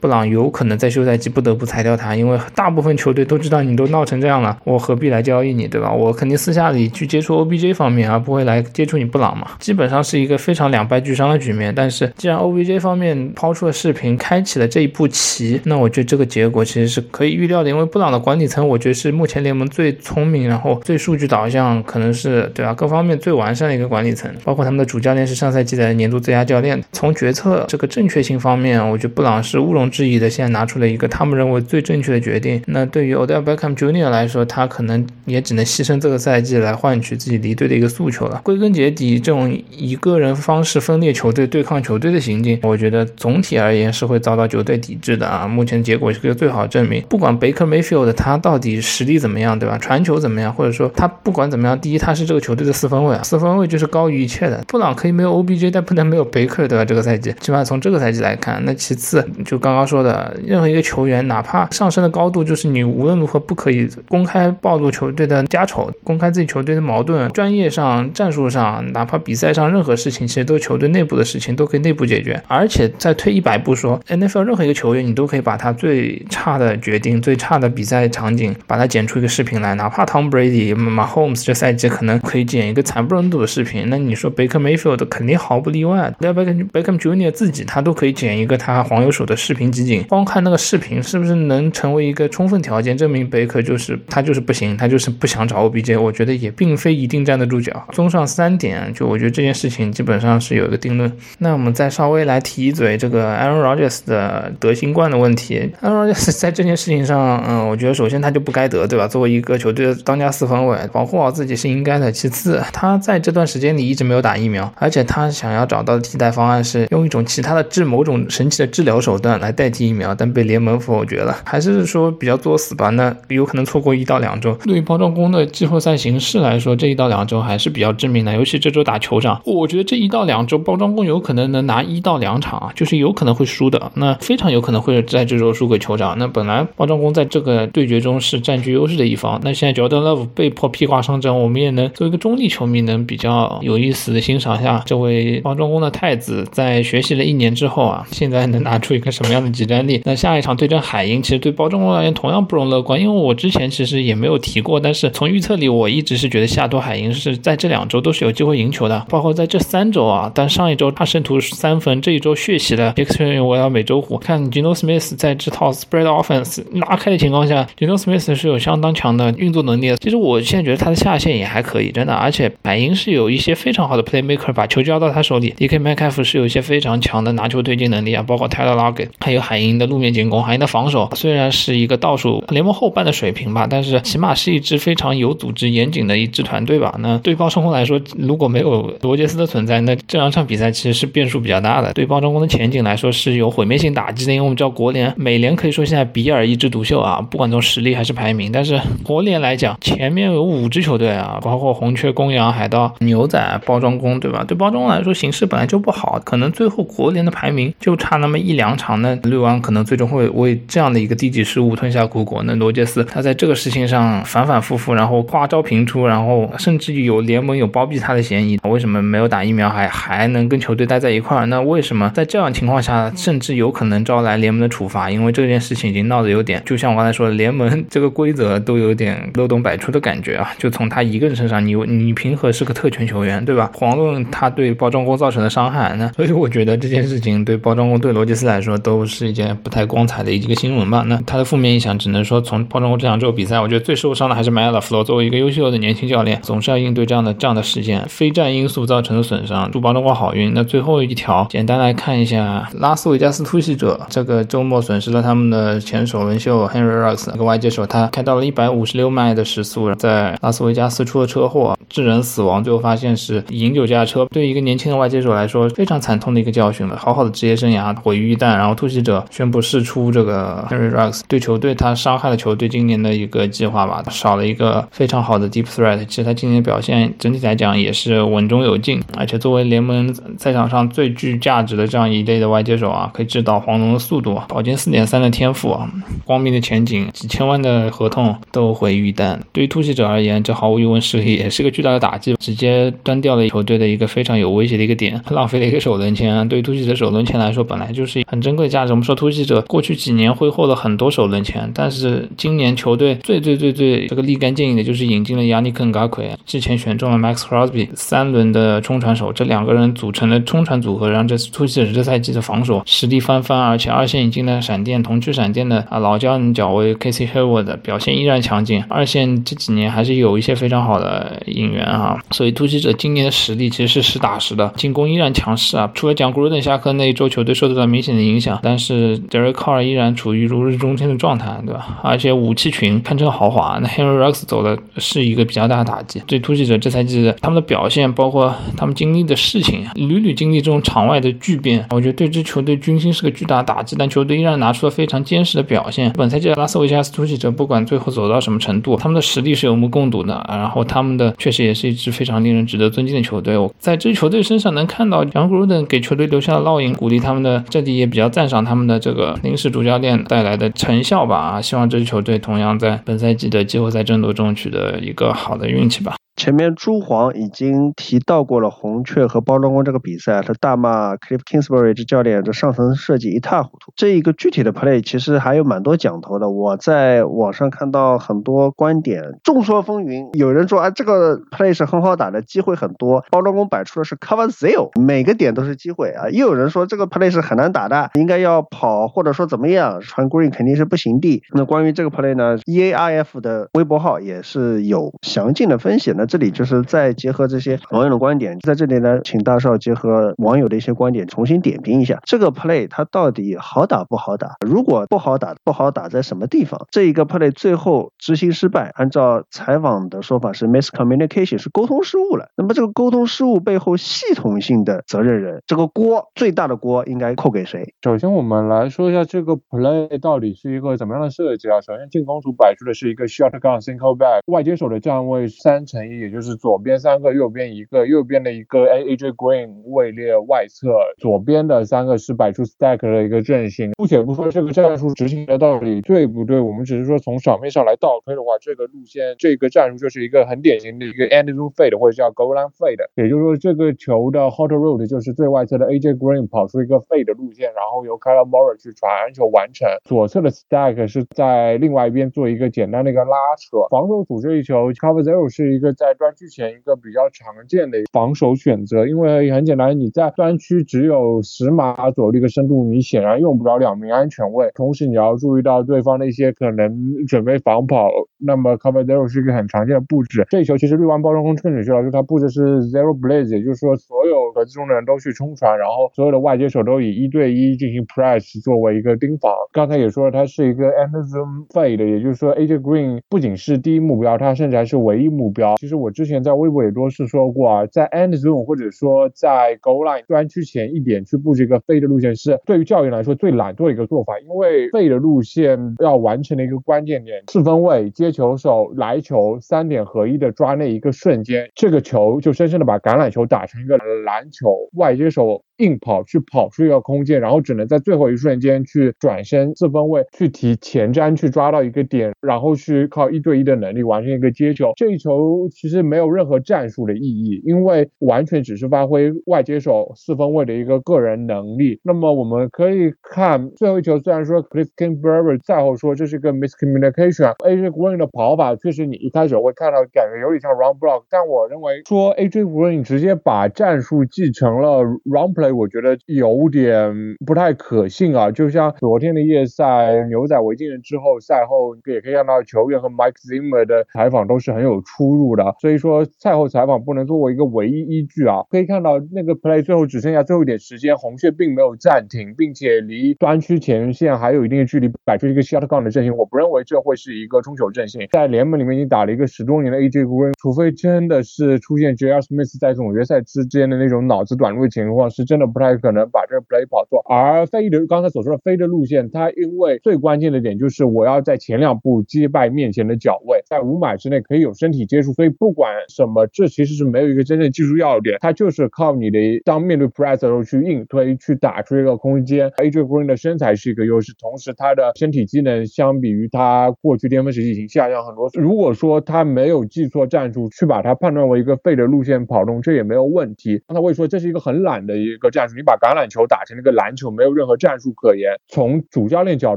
[0.00, 5.92] 布朗有可能在休赛季不得不裁掉他，因为大部分球队都知道你都闹成这样了，我何必来交易你，对吧？
[5.92, 9.46] 我肯定私下里去接触 OBJ 方面，而不会来接触你布朗嘛。
[9.58, 11.70] 基本上是一个非常两败俱伤的局面。
[11.74, 17.68] 但是既然 OBJ 方面抛出了视频，开启了这一步棋，那我我觉得这个结果其实是可以预料的。
[17.68, 22.72] 因为布朗的管理层，我觉得是目前联盟最聪明，然后最数据导向，可能是对吧？
[22.72, 24.32] 各方面最完善的一个管理层。
[24.44, 26.82] 包括他们的主教练是上赛季的年度最佳教练。
[26.92, 32.62] 从决策这个正确性方面，我觉得布朗是毋庸置疑的，现在拿出了一个他们认为最正确的决定。
[32.66, 34.08] 那对于 Odell Beckham Jr.
[34.10, 38.40] 来说，他可能也只能牺牲这个赛季来换取自己离队的一个诉求了。
[38.44, 45.46] 归根结底，这种以个人方式分裂球队、对抗球队的行径，我觉得总体而言是会遭到球队抵制的啊。
[45.46, 47.00] 目前结果是个最好证明。
[47.08, 49.78] 不管 Baker Mayfield 他到底实力怎么样，对吧？
[49.78, 54.64] 传球怎么样，或者说他不管怎么样，第一他是这个球队的四分卫啊，四分卫就是高于一切的。
[54.66, 56.84] 布朗可以没有 OBJ，但不能没有贝克，对吧？
[56.84, 72.42] 这个赛季，起码从这个赛季来看，那其次就刚刚说的，任何一个球员，哪怕上升的高度，就是你无论如何不可以公开暴露球队的家丑，公开自己球队的矛盾，专业上、战术上，哪怕比赛上任何事情，其实都是球队内部的事情，都可以内部解决。
[72.48, 86.12] 而且再退一百步说，NFL 任何一个球员，你都可以把他最差的决定、最差的比赛场景，把它剪出一个视频来，哪怕 Tom Brady、Mahomes 这赛季可能可以剪一个惨不忍睹的视频，那你说 Baker Mayfield 肯定毫不例外。
[86.18, 87.30] 连 Beckham Beckham Jr.
[87.30, 96.00] 自己他都可以剪一个他黄油手的视频集锦，光看那个视频是不是能成为一个充分条件，证明贝克就是他就是不行，他就是不想找 OBJ。
[96.00, 97.86] 我觉得也并非一定站得住脚。
[97.92, 101.10] 综上三点，就我觉得这件事情基本上是有一个定论。
[101.38, 105.51] 那我们再稍微来提一嘴这个 Aaron Rodgers 的得新冠的问题。
[105.82, 109.06] Aaron Rodgers 在这件事情上，嗯，我觉得首先他就不该得，对吧？
[109.06, 112.10] 作为一个球队的当家四分卫，保护好自己是应该的。
[112.10, 121.36] 其次，他在这段时间里一直没有打疫苗，而且他想要找到的替代方案是用一种其他的治某种神奇的治疗手段来代替疫苗，但被联盟否决了。
[121.44, 122.90] 还是说比较作死吧？
[122.90, 124.52] 那有可能错过一到两周。
[124.64, 128.32] 对于包装工的季后赛形势来说，这一到两周还是比较致命的。
[128.34, 133.90] 尤其这周打酋长，我觉得这一到两周包装工有可能能拿一到两场啊，就是有可能会输的。
[133.94, 136.14] 那非常有可能会在这周输给酋长。
[136.18, 150.02] 那本来包装工在这个对决中是占据优势的一方，那现在 Jordan Love 被迫披挂上阵，我们也能作为一个中立球迷，能比较有意思的欣赏一下这位包装工的太子在学习了一年之后啊，现在能拿出一个什么样的集战力？
[150.04, 169.96] 那下一场对阵海鹰，其实对包装工而言同样不容乐观，因为我之前其实也没有提过，但是从预测里我一直是觉得西雅图海鹰是在这两周都是有机会赢球的，包括在这三周啊，但上一周大胜图三分，这一周血洗了 X 我要美洲虎，看 Gino Smith 在这套 Spread Offense 拉开的情况下，Gino Smith 是有相当强的运作能力的。
[169.98, 186.96] 其实我现在觉得他的下限也还可以，真的，而且海鹰是有一些非常好的 Playmaker，把球交到他手里，DK Metcalf 是有一些非常强的拿球推进能力啊，包括 Tyler Lockett，还有海鹰的路面进攻，海鹰的防守虽然是一个倒数联盟后半的水平吧，但是起码是一支非常有组织、严谨的一支团队吧。
[186.98, 191.92] 那对包中锋来说，如果没有罗杰斯的存在，那这两场比赛其实是变数比较大的。
[191.92, 198.50] 对包装工的前景来说是有毁灭性打击的，因为我们知道国联、美联可以说现在比尔一枝独秀啊，不管从实力还是排名。
[198.52, 204.44] 但是国联来讲，前面有五支球队啊，包括红雀、公羊、海盗、牛仔、包装工，对吧？
[204.46, 212.42] 对包装工来说，形势本来就不好，可能最后国联的排名就差那么一两场，那绿湾可能最终会为这样的一个低级失误吞下苦果。
[212.44, 218.58] 那罗杰斯他在这个事情上反反复复，然后花招频出，然后甚至有联盟有包庇他的嫌疑。
[218.64, 221.46] 为什么没有打疫苗还还能跟球队待在一块儿？
[221.46, 225.01] 那为什么在这样情况下，甚至有可能招来联盟的处罚？
[225.02, 230.50] 啊因为这件事情已经闹得有点，就像我刚才说的，联盟 这个规则都有点漏洞百出的感觉啊！
[230.58, 233.70] 就从他一个人身上，你你平和是个特权球员，对吧？
[233.74, 241.04] 遑论他对包装工造成的伤害，那所以我觉得这件事情对包装工对罗杰斯来说都是一件不太光彩的一个新闻吧。
[241.06, 245.02] 那他的负面影响只能说从包装工这两周比赛，我觉得最受伤的还是迈尔弗罗。
[245.02, 250.52] 作为一个优秀的年轻教练，总是要应对这样的这样的事件，非战因素造成的损伤，祝包装工好运。
[250.54, 262.62] 那最后一条，简单来看一下拉斯维加斯突袭者，这个周末损损失了他们的前首轮秀 Henry Ruggs，那个外接手，他开到了一百五十六迈的时速，在拉斯维加斯出了车祸，致人死亡。
[262.62, 266.94] 最后发现是饮酒驾车，对于一个年轻的外接手来说，非常惨痛的一个教训了。
[266.98, 268.58] 好好的职业生涯毁于一旦。
[268.58, 276.04] 然后突袭者宣布释出这个 Henry Ruggs，对球队他伤害了球队今年的一个计划吧，少了一个非常好的 deep threat。
[276.04, 285.52] 其实他今年表现整体来讲也是稳中有进，而且作为联盟赛场上最具价值的这样一类的外接手啊，可以制导黄龙的速度，保金四点三的天。
[285.54, 285.86] 赋啊，
[286.24, 289.38] 光明的前景，几千万的合同都会遇弹。
[289.52, 296.48] 对于突袭者而言，这毫无疑问是也是个巨大的打击，直接端掉了球队的一个非常有威胁的一个点，浪费了一个首轮签。
[296.48, 298.92] 对于突袭者首轮签来说，本来就是很珍贵的价值。
[298.92, 332.00] 我们说突袭者过去几年挥霍了很多首轮签，但是今年球队最最最最这个立竿见影的就是引进了亚尼肯·嘎奎，之前选中了 Max Crosby，三轮的冲传手，这两个人组成了冲传组合，让这突袭者这赛季的防守实力翻番，而且二线引进的闪电同区闪电的啊老将脚卫 Casey Hayward 表现依然强劲，二线这几年还是有一些非常好的引援啊，所以突袭者今年的实力其实是实打实的，进攻依然强势啊，除了讲 Gruden 下课那一周球队受到了明显的影响，但是 Derek Carr 依然处于如日中天的状态，对吧？
[332.02, 346.12] 而且武器群堪称豪华，那 Henry Rux 走的是一个比较大的打击，对突袭者这赛季的他们的表现，包括他们经历的事情，屡屡经历这种场外的巨变，我觉得对支球队军心是个巨大的打击，但球队依然拿出了非常坚实的表现。
[346.12, 353.58] 本赛季的拉斯维加斯突袭者不管最后走到什么程度，他们的实力是有目共睹的，然后他们的确实也是一支非常令人值得尊敬的球队。
[353.58, 361.36] 我在这支球队身上能看到杨格鲁登给球队留下的烙印，鼓励他们的阵地也比较赞赏他们的这个临时主教练带来的成效吧。
[361.36, 366.14] 啊，希望这支球队同样在本赛季的季后赛争夺中取得一个好的运气吧。
[366.34, 373.92] 前面朱黄已经提到过了红雀和包装工这个比赛，他大骂 Cliff Kingsbury 这教练这上层设计一塌糊涂。
[373.96, 376.48] 这一个具体的 play 其实还有蛮多讲头的。
[376.48, 380.34] 我在网上看到很多观点，众说纷纭。
[380.36, 383.24] 有人说啊，这个 play 是很好打的，机会很多。
[383.30, 386.28] 包装工摆出的是 cover zero，每个点都是机会啊。
[386.30, 391.42] 又有人说这个 play 是很难打的，应该要跑或者说怎么样，传 green 肯定是不行的。
[391.52, 396.21] 那关于这个 play 呢，EARF 的微博号也是有详尽的分析的。
[396.26, 404.56] 这里就是再结合这些网友的观点，在这里呢，请大少结合网友的一些观点，重新点评一下这个 play 它到底好打不好打？
[404.66, 406.86] 如果不好打，不好打在什么地方？
[406.90, 412.48] 这一个 play 最后执行失败，按照采访的说法是 miscommunication，是沟通失误了。
[412.56, 417.94] 那么这个沟通失误背后系统性的责任人，这个锅最大的锅应该扣给谁？
[418.02, 421.80] 首先我们来说一下这个 play 到底是一个怎么样的设计啊？
[421.80, 430.88] 首先进攻组摆出的是一个 shotgun single back，外接手的站位三乘也就是左边三个，右边一个，右边的一个 A A J Green 位列外侧，
[431.18, 433.92] 左边的三个是摆出 stack 的一个阵型。
[433.92, 447.32] 不且不说这个战术执行的到底对不对，我们只是说从场面上来倒推的话，这个路线这个战术就是一个很典型的一个 end zone fade 或者叫 goal line fade，也就是说这个球的 hot route 就是最外侧的 A J Green 跑出一个 fade
[447.34, 453.86] 路线，然后由 Kyle Murray 去传球完成，左侧的 stack 是在另外一边做一个简单的一个拉扯。
[453.90, 468.10] 防守组这一球 cover zero 是一个在专区前一个比较常见的防守选择，因为很简单，你在专区只有十码左右的一个深度，你显然用不着两名安全位，同时你要注意到对方的一些可能准备防跑，
[468.44, 470.46] 那么 cover zero 是一个很常见的布置。
[470.50, 479.52] 这一球其实绿湾包装工更准确了，就是它布置是 zero blaze，也就是说所有格子中的人都去冲传，然后所有的外接手都以一对一进行 press 作为一个盯防。
[479.72, 485.76] 刚才也说了，它是一个 end zone fade，也就是说 AJ Green 不仅是第一目标，他甚至还是唯一目标。
[485.76, 514.92] 其实我之前在微博也多次说过啊，在 end zone 或者说在 goal line 专区前一点去布置一个 fade 路线，是对于教练来说最懒惰的一个做法，因为 fade 路线要完成的一个关键点，四分位接球手来球三点合一的抓那一个瞬间，这个球就深深的把橄榄球打成一个篮球，外接手硬跑去跑出一个空间，然后只能在最后一瞬间去转身四分位去提前瞻去抓到一个点，然后去靠一对一的能力完成一个接球。
[514.96, 521.98] 这一球其实没有任何战术的意义，因为完全只是发挥外接手四分位的一个个人能力。
[522.04, 538.50] 那么我们可以看最后一球，虽然说 Chris Kingsbury 赛后说这是个 miscommunication，AJ Green 的跑法确实你一开始会看到感觉有点像 run block，但我认为说 AJ Green 直接把战术继承了 run play，我觉得有点不太可信啊。
[538.50, 548.62] 就像昨天的夜赛牛仔围进人之后，赛后也可以看到球员和 Mike Zimmer 的采访都是很有出入的，所以说赛后采访不能作为一个唯一依据啊。
[548.70, 556.36] 可以看到那个 play 最后只剩下最后一点时间，红雀并没有暂停，并且离端区前线还有一定的距离，摆出一个 shotgun 的阵型。
[556.36, 562.40] 我不认为这会是一个冲球阵型，在联盟里面已经打了一个十多年的 AJ Green，除非真的是出现 J.R.
[562.40, 565.61] Smith 在总决赛之间的那种脑子短路的情况，是真的。
[565.66, 567.22] 不太可能把这个 play 跑错。
[567.28, 582.70] 而飞的刚才所说的飞的路线，它因为最关键的点就是我要在前两步击败面前的脚位，在五码之内可以有身体接触，所以不管什么，这其实是没有一个真正技术要点，它就是靠你的当面对 press 的时候去硬推，去打出一个空间。
[582.70, 588.50] AJ Green 的身材是一个优势，同时他的身体机能相比于他过去巅峰时期已经下降很多。
[588.54, 593.82] 如果说他没有记错战术，去把它判断为一个废的路线跑动，这也没有问题。
[593.86, 598.52] 刚才我也说这是一个很懒的一个战术，你把橄榄球打成那个篮球，没有任何战术可言。
[598.68, 599.76] 从主教练角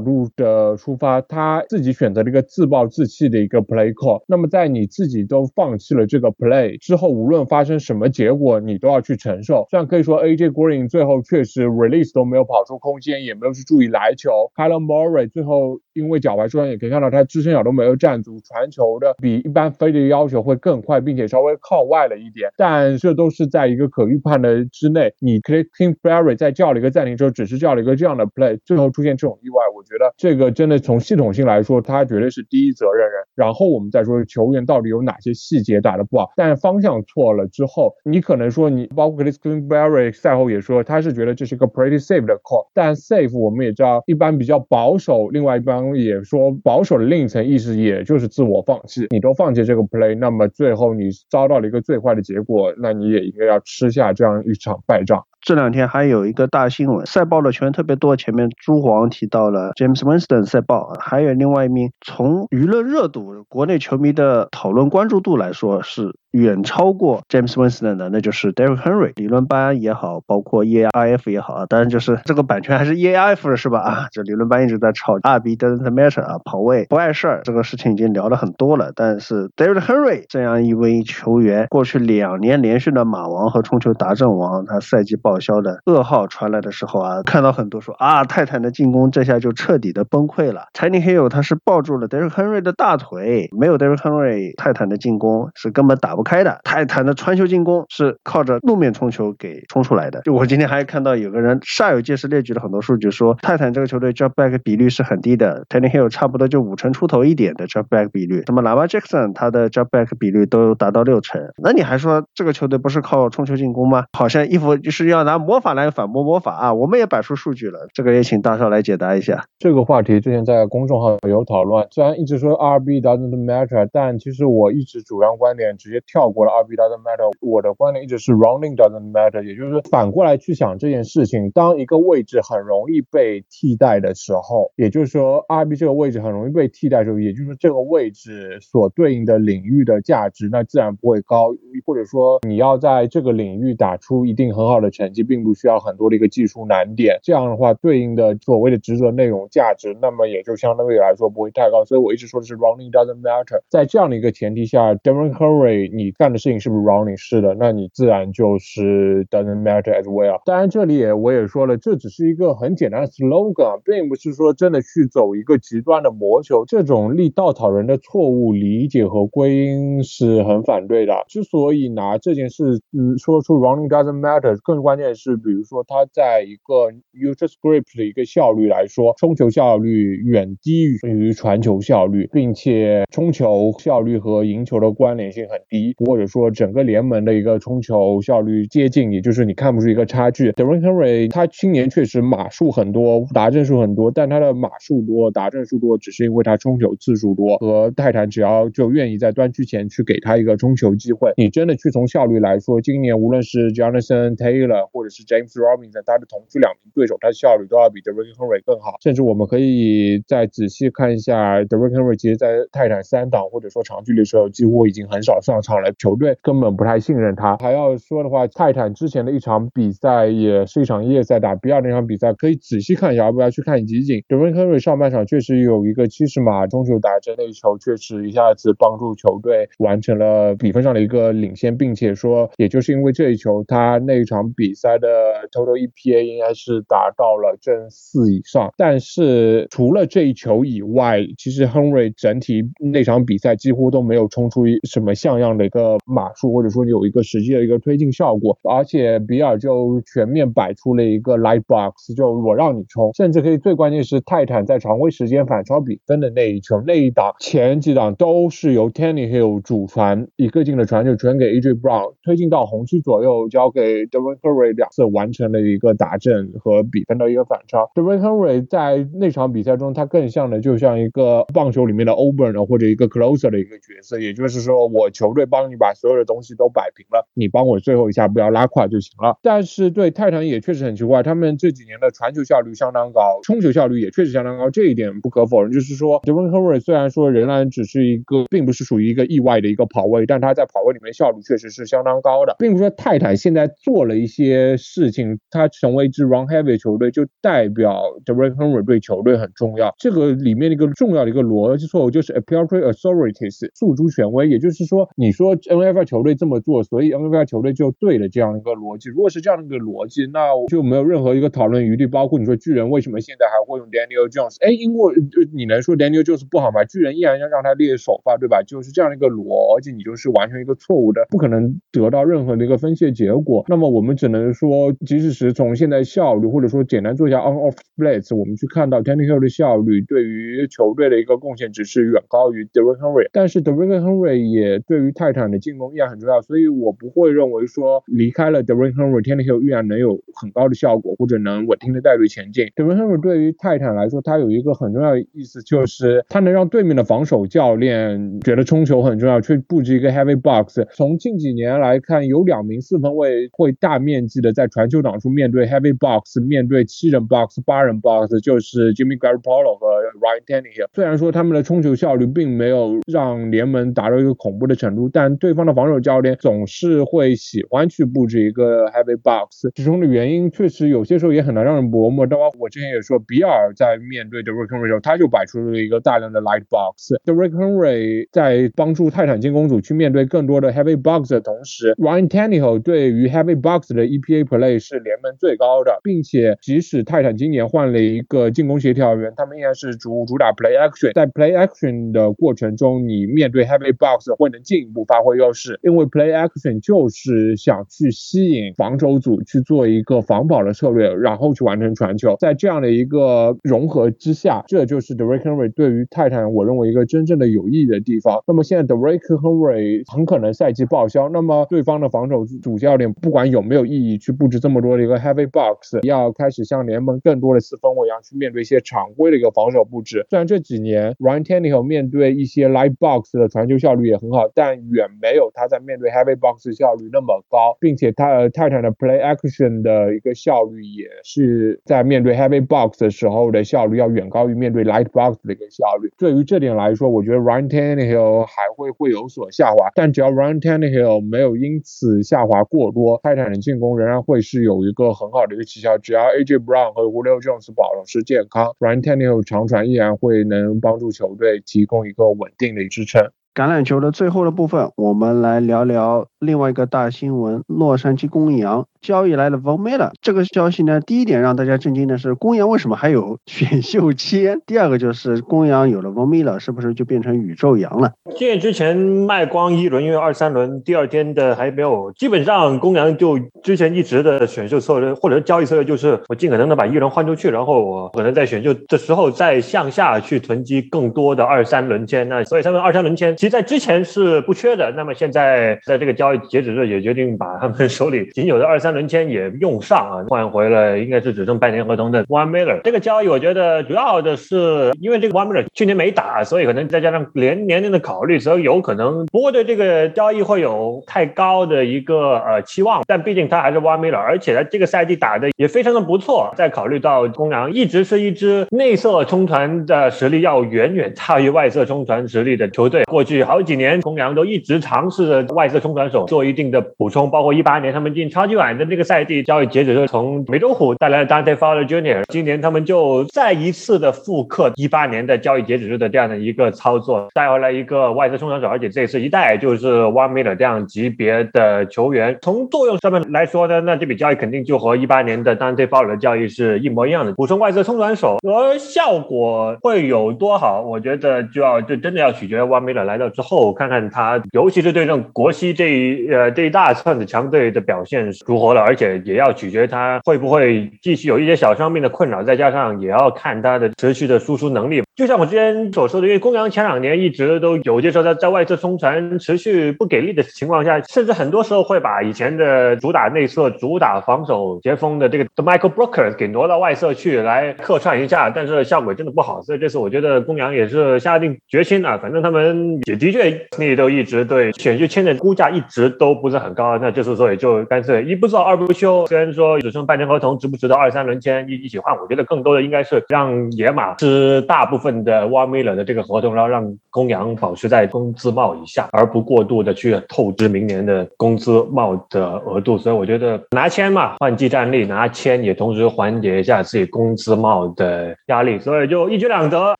[0.00, 4.22] 度的出发，他自己选择了一个自暴自弃的一个 play call。
[4.28, 9.66] 那么在你自己都放弃了这个 play 之后，无论发生什么结果，你都要去承受。
[9.68, 14.30] 虽然可以说 AJ Green 最后确实 release 都没有跑出空间，也没有去注意来球。
[14.54, 22.50] k y l e Murray 最后因为脚踝受伤，也可以看到他支撑脚都没有站住，传球的比一般飞的要求会更快，并且稍微靠外了一点。
[22.56, 25.12] 但这都是在一个可预判的之内。
[25.20, 33.22] 你可以 King Barry 在叫了一个暂停之后，只是叫了一个这样的 play，最后出现这种意外，我觉得这个真的从系统性来说，他绝对是第一责任人。
[33.34, 49.06] 然后我们再说球员到底有哪些细节打得不好，但方向错了之后，你可能说你包括 King Barry 赛后也说他是觉得这是一个 pretty safe 的 call，但 safe 我们也知道一般比较保守，另外一般也说保守的另一层意思也就是自我放弃。
[49.10, 55.24] 你都放弃这个 play，那么最后你遭到了一个最坏的结果，那你也应该要吃下这样一场败仗。
[55.46, 58.16] 这两天还有一个大新闻，赛报的球员特别多。
[58.16, 66.16] 前面朱黄提到了 James Winston 赛报，还有另外一名，从舆论热度、国内球迷的讨论关注度来说是。
[66.32, 69.12] 远超过 James Winston 的，那就是 Derek Henry。
[69.16, 73.80] 理论班也好，包括 EAIF 也好啊，当然就是这个版权还是 EAIF 的是吧？
[73.80, 78.92] 啊，这理论班一直在吵 RB doesn't matter 啊，跑位不碍事儿，这个事情已经聊了很多了。
[78.94, 90.66] 但是 Derek Henry 这样一位球员，过去两年连续的马王和冲球达阵王，他赛季报销的噩耗传来的时候啊，看到很多说啊，泰坦的进攻这下就彻底的崩溃了。
[90.74, 96.26] Tiny Hill 他是抱住了 Derek Henry 的大腿，没有 Derek Henry，泰坦的进攻是根本打不。
[96.26, 100.22] 开的泰坦的传球进攻是靠着路面冲球给冲出来的。
[100.22, 111.40] 就我今天还看到有个人煞有介事列举了很多数据，说泰坦这个球队 drop back 比率是很低的，Tanny Hill 差不多就五成出头一点的 drop back 比率，什么 Lamar Jackson 他的 drop back 比率都达到六成。
[111.62, 114.06] 那你还说这个球队不是靠冲球进攻吗？
[114.18, 116.72] 好像一副就是要拿魔法来反驳魔法啊！
[116.72, 119.44] 我们也摆出数据了，这个也请大少来解答一下。
[119.58, 126.02] 这个话题之前在公众号有讨论，虽然一直说 RB doesn't matter，但其实我一直主张观点直接。
[126.06, 131.50] 跳过了 RB doesn't matter，我的观点一直是 running doesn't matter，也就是反过来去想这件事情。
[131.50, 141.48] 当一个位置很容易被替代的时候，也就是说 RB 这个位置很容易被替代的时候，也就是这个位置所对应的领域的价值，那自然不会高。
[141.84, 147.18] 或者说你要在这个领域打出一定很好的成绩，并不需要很多的一个技术难点。
[147.22, 151.84] 这样的话，对应的所谓的职责内容价值，那么也就相对来说不会太高。
[151.84, 153.60] 所以我一直说的是 running doesn't matter。
[153.68, 155.94] 在这样的一个前提下 d e m o n Curry。
[155.94, 160.40] 你干的事情是不是 running 是的，那你自然就是 doesn't matter as well。
[160.44, 166.64] 当然，这里也我也说了，这只是一个很简单的 slogan，并不是说真的去走一个极端的魔球。
[166.66, 171.24] 这种立稻草人的错误理解和归因是很反对的。
[171.28, 185.94] 之所以拿这件事嗯说出 running doesn't matter，更关键是，比如说他在一个 user script 的一个效率来说，冲球效率远低于传球效率，并且冲球效率和赢球的关联性很低。
[186.04, 190.50] 或者说整个联盟的一个冲球效率接近，也就是你看不出一个差距。
[190.52, 197.56] Derrick Henry 他今年确实码数很多，达阵数很多，但他的码数多，达阵数多，只是因为他冲球次数多。
[197.58, 201.32] 和泰坦只要就愿意在端区前去给他一个冲球机会。
[201.36, 208.96] 你真的去从效率来说，今年无论是 Jonathan Taylor 或者是 James Robinson，他的同区两名对手，他的效率都要比 d e r i c k Henry 更好。
[209.02, 215.92] 甚至我们可以再仔细看一下 d e r i c k Henry，其实在泰坦三档或者说长距离的时候，几乎已经很少上场了。
[215.98, 217.56] 球队根本不太信任他。
[217.56, 224.22] 还要说的话，泰坦之前的一场比赛也是一场夜赛，打比尔那场比赛可以仔细看一下，要不要去看集锦。
[224.28, 235.08] Devin Henry 上半场确实有一个七十码中球打针那一球，确实一下子帮助球队完成了比分上的一个领先，并且说，也就是因为这一球，他那一场比赛的
[235.50, 238.72] total EPA 应该是达到了正四以上。
[238.76, 242.62] 但是除了这一球以外，其实亨瑞整体
[242.92, 245.96] 那场比赛几乎都没有冲出什么像样的一个。
[246.04, 264.65] 码数或者说有一个实际的一个推进效果，而且比尔就全面摆出了一个 light box，就我让你冲，甚至可以最关键是泰坦在常规时间反超比分的那一球，那一档前几档都是由 Tennyhill 主传一个劲的传球传给 AJ Brown，推进到红区左右交给 Devon Curry。
[264.72, 267.90] 两次完成了一个打阵和比分的一个反超。
[267.94, 279.38] Derrick Henry 在那场比赛中，他更像的就像一个棒球里面的 Ober 或者一个 Closer 的一个角色，也就是说，我球队帮你把所有的东西都摆平了，你帮我最后一下不要拉胯就行了。
[279.42, 285.72] 但是对泰坦也确实很奇怪，他们这几年的传球效率相当高，冲球效率也确实相当高，这一点不可否认。
[285.72, 299.94] 就是说，Derrick Henry 虽然说仍然只是一个，并不是属于一个意外的一个跑位，但他在跑位里面效率确实是相当高的，并不是说泰坦现在做了一些事情，他成为一支 run heavy 球队，就代表 Derek Henry 对球队很重要。
[299.98, 309.10] 这个里面的一个重要的一个逻辑错误就是 appropriate authorities 诉诸权威，也就是说，你说 NFL 球队这么做，所以 NFL 球队就对了这样一个逻辑。
[309.10, 312.06] 如果是这样的一个逻辑，那就没有任何一个讨论余地。
[312.06, 314.56] 包括你说巨人为什么现在还会用 Daniel Jones？
[314.60, 315.14] 哎，因为
[315.52, 316.84] 你能说 Daniel Jones 不好吗？
[316.84, 318.62] 巨人依然要让他列首发，对吧？
[318.62, 323.64] 就是这样的一个逻辑，你就是完全一个错误的，不可能得到任何的一个分析结果。
[323.68, 333.28] 那么我们只能说，即使是从现在效率，或者说简单做一下 on off splits，我们去看到 Tennyhill 的效率对于球队的一个贡献值是远高于 Derrick Henry。
[333.32, 342.66] 但是 Derrick Henry 也对于泰坦的进攻依然很重要，所以我不会认为说离开了 Derrick Henry，Tennyhill 依然能有很高的效果，或者能稳定的带队前进。
[342.76, 350.80] Derrick Henry 对于泰坦来说，他有一个很重要的意思，就是他能让对面的防守教练觉得冲球很重要，去布置一个 heavy box。
[350.94, 359.86] 从近几年来看，有两名四分卫会大面积记得在传球档处面对 heavy box，面对七人 box、八人 box，就是 Jimmy Garoppolo 和
[360.20, 360.88] Ryan Tannehill。
[360.92, 369.70] 虽然说他们的冲球效率并没有让联盟达到一个恐怖的程度，但对方的防守教练总是会喜欢去布置一个 heavy box。
[369.74, 372.26] 其中的原因确实有些时候也很难让人琢磨。
[372.26, 377.14] 包括我之前也说，比尔在面对 Derrick Henry 时候，他就摆出了一个大量的 light box。
[377.24, 391.12] Derrick Henry 在帮助泰坦进攻组去面对更多的 heavy box 的同时，Ryan Tannehill 对于 heavy box 的一 PA play 是联盟最高的，并且即使泰坦今年换了一个进攻协调员，他们依然是主主打 play action。
[391.14, 402.36] 在 play action 的过程中，你面对 heavy box 会能进一步发挥优势，因为 play action 就是想去吸引防守组去做一个防保的策略，然后去完成传球。
[402.40, 408.42] 在这样的一个融合之下，这就是 Derek Henry 对于泰坦我认为一个真正的有意义的地方。
[408.46, 420.24] 那么现在 Derrick Henry 很可能赛季报销，那么对方的防守主教练不管有没有意义你去布置这么多的一个 heavy box，要开始像联盟更多的四分卫一样去面对一些常规的一个防守布置。
[420.30, 434.84] 虽然这几年 Ryan Tannehill 面对一些 light box 的传球效率也很好，但远没有他在面对 heavy box 效率那么高，并且他呃泰坦的 play action 的一个效率也是在面对 heavy box 的时候的效率要远高于面对
[434.84, 436.10] light box 的一个效率。
[436.16, 445.98] 对于这点来说，我觉得 Ryan Tannehill 还会会有所下滑，但只要 Ryan Tannehill 没有因此下滑过多，泰坦的进攻仍然会是有一个很好的一个奇效。
[445.98, 453.30] 只要 AJ Brown 和 Julio Jones 保持健康，Ryan Tannehill 长传依然会能帮助球队提供一个稳定的支撑。
[453.56, 460.10] 橄榄球的最后的部分，我们来聊聊另外一个大新闻：洛杉矶公羊交易来了 Von Miller。
[460.20, 464.60] 这个消息呢，第一点让大家震惊的是，公羊为什么还有选秀签？
[464.66, 468.12] 第二个就是公羊有了 Von Miller，是不是就变成宇宙羊了？
[468.36, 482.28] 建之前卖光一轮，因为二三轮第二天的还没有，基本上公羊就之前一直的选秀策略或者交易策略就是我尽可能的把一轮换出去，然后我可能在选秀的时候再向下去囤积更多的二三轮签。
[482.28, 483.34] 那所以他们二三轮签。
[483.48, 492.80] 在之前是不缺的，那么现在在这个交易截止日也决定把他们手里仅有的二三轮签也用上啊，换回了应该是只剩半年合同的 One Miller。
[492.82, 503.02] 这个交易我觉得主要的是因为这个 One Miller 去年没打，所以可能再加上连年龄的考虑，所以有可能不会对这个交易会有太高的一个呃期望。
[503.06, 506.52] 但毕竟他还是 One Miller，而且他这个赛季打的也非常的不错。
[506.56, 513.76] 再考虑到公羊一直是一支内侧冲团的实力要远远大于外侧冲团实力的球队，过去好几。
[513.76, 532.38] 年公羊都一直尝试着外侧冲传手做一定的补充，包括一八年他们进超级碗的那个赛季交易截止是从美洲虎带来的 Dante Fowler Jr.，今年他们就再一次的复刻一八年的交易截止日的这样的一个操作，带回来一个外侧冲传手，而且这次一带就是 One Miller 这样级别的球员。
[532.40, 543.72] 从作用上面来说呢，那这笔交易肯定就和一八年的 Dante Fowler 的交易是一模一样的，补充外侧冲传手，而效果会有多好，我觉得就要就真的要取决于 One Miller 来到之后。
[543.72, 548.72] 看看他，尤其是对阵国西这一呃这一大串的强队的表现如何。
[548.74, 555.02] 了，而且也要取决他会不会继续有一些小伤病的困扰，再加上也要看他的持续的输出能力。
[555.14, 569.62] 就像我之前所说的，因为公羊前两年一直都有些时候在在外侧冲传持续不给力的情况下，甚至很多时候会把以前的主打内侧、主打防守前锋的这个 Michael Brooker 给挪到外侧去来客串一下，但是效果真的不好。
[569.62, 579.26] 所以这次我觉得公羊也是下定决心啊，反正他们也的确你都一直对选秀签的估价一直都不是很高，那就是所以就干脆一不做二不休。
[579.26, 582.16] 虽然说只剩半年合同，值不值得二三轮签一一起换？
[582.16, 585.16] 我觉得更多的应该是让野马是大部分。
[585.16, 592.98] 的 One Miller 的这个合同，然后让公羊保持在工资帽以下，而不过度的去透支明年的工资帽的额度。
[592.98, 599.94] 所以我觉得拿签嘛，换季战力，拿签也同时缓解一下自己工资帽的压力，所以就一举两得。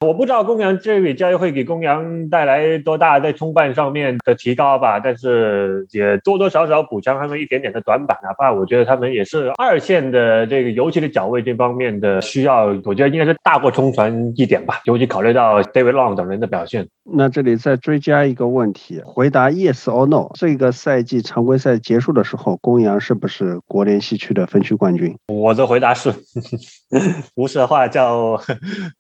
[0.05, 14.81] 我不知道公羊这笔交易会给公羊带来多大在冲办上面的提高吧，但是也多多少少补强他们一点点的短板，哪怕我觉得他们也是二线的这个尤其的脚位这方面的需要，我觉得应该是大过冲传一点吧。
[14.85, 20.31] 尤其考虑到 David Long 等人的表现，那这里再追加一个问题，回答 Yes or No。
[20.35, 25.17] 这个赛季常规赛结束的时候，公羊是不是国联西区的分区冠军？
[25.29, 26.13] 我的回答是，
[27.35, 28.41] 不是的话叫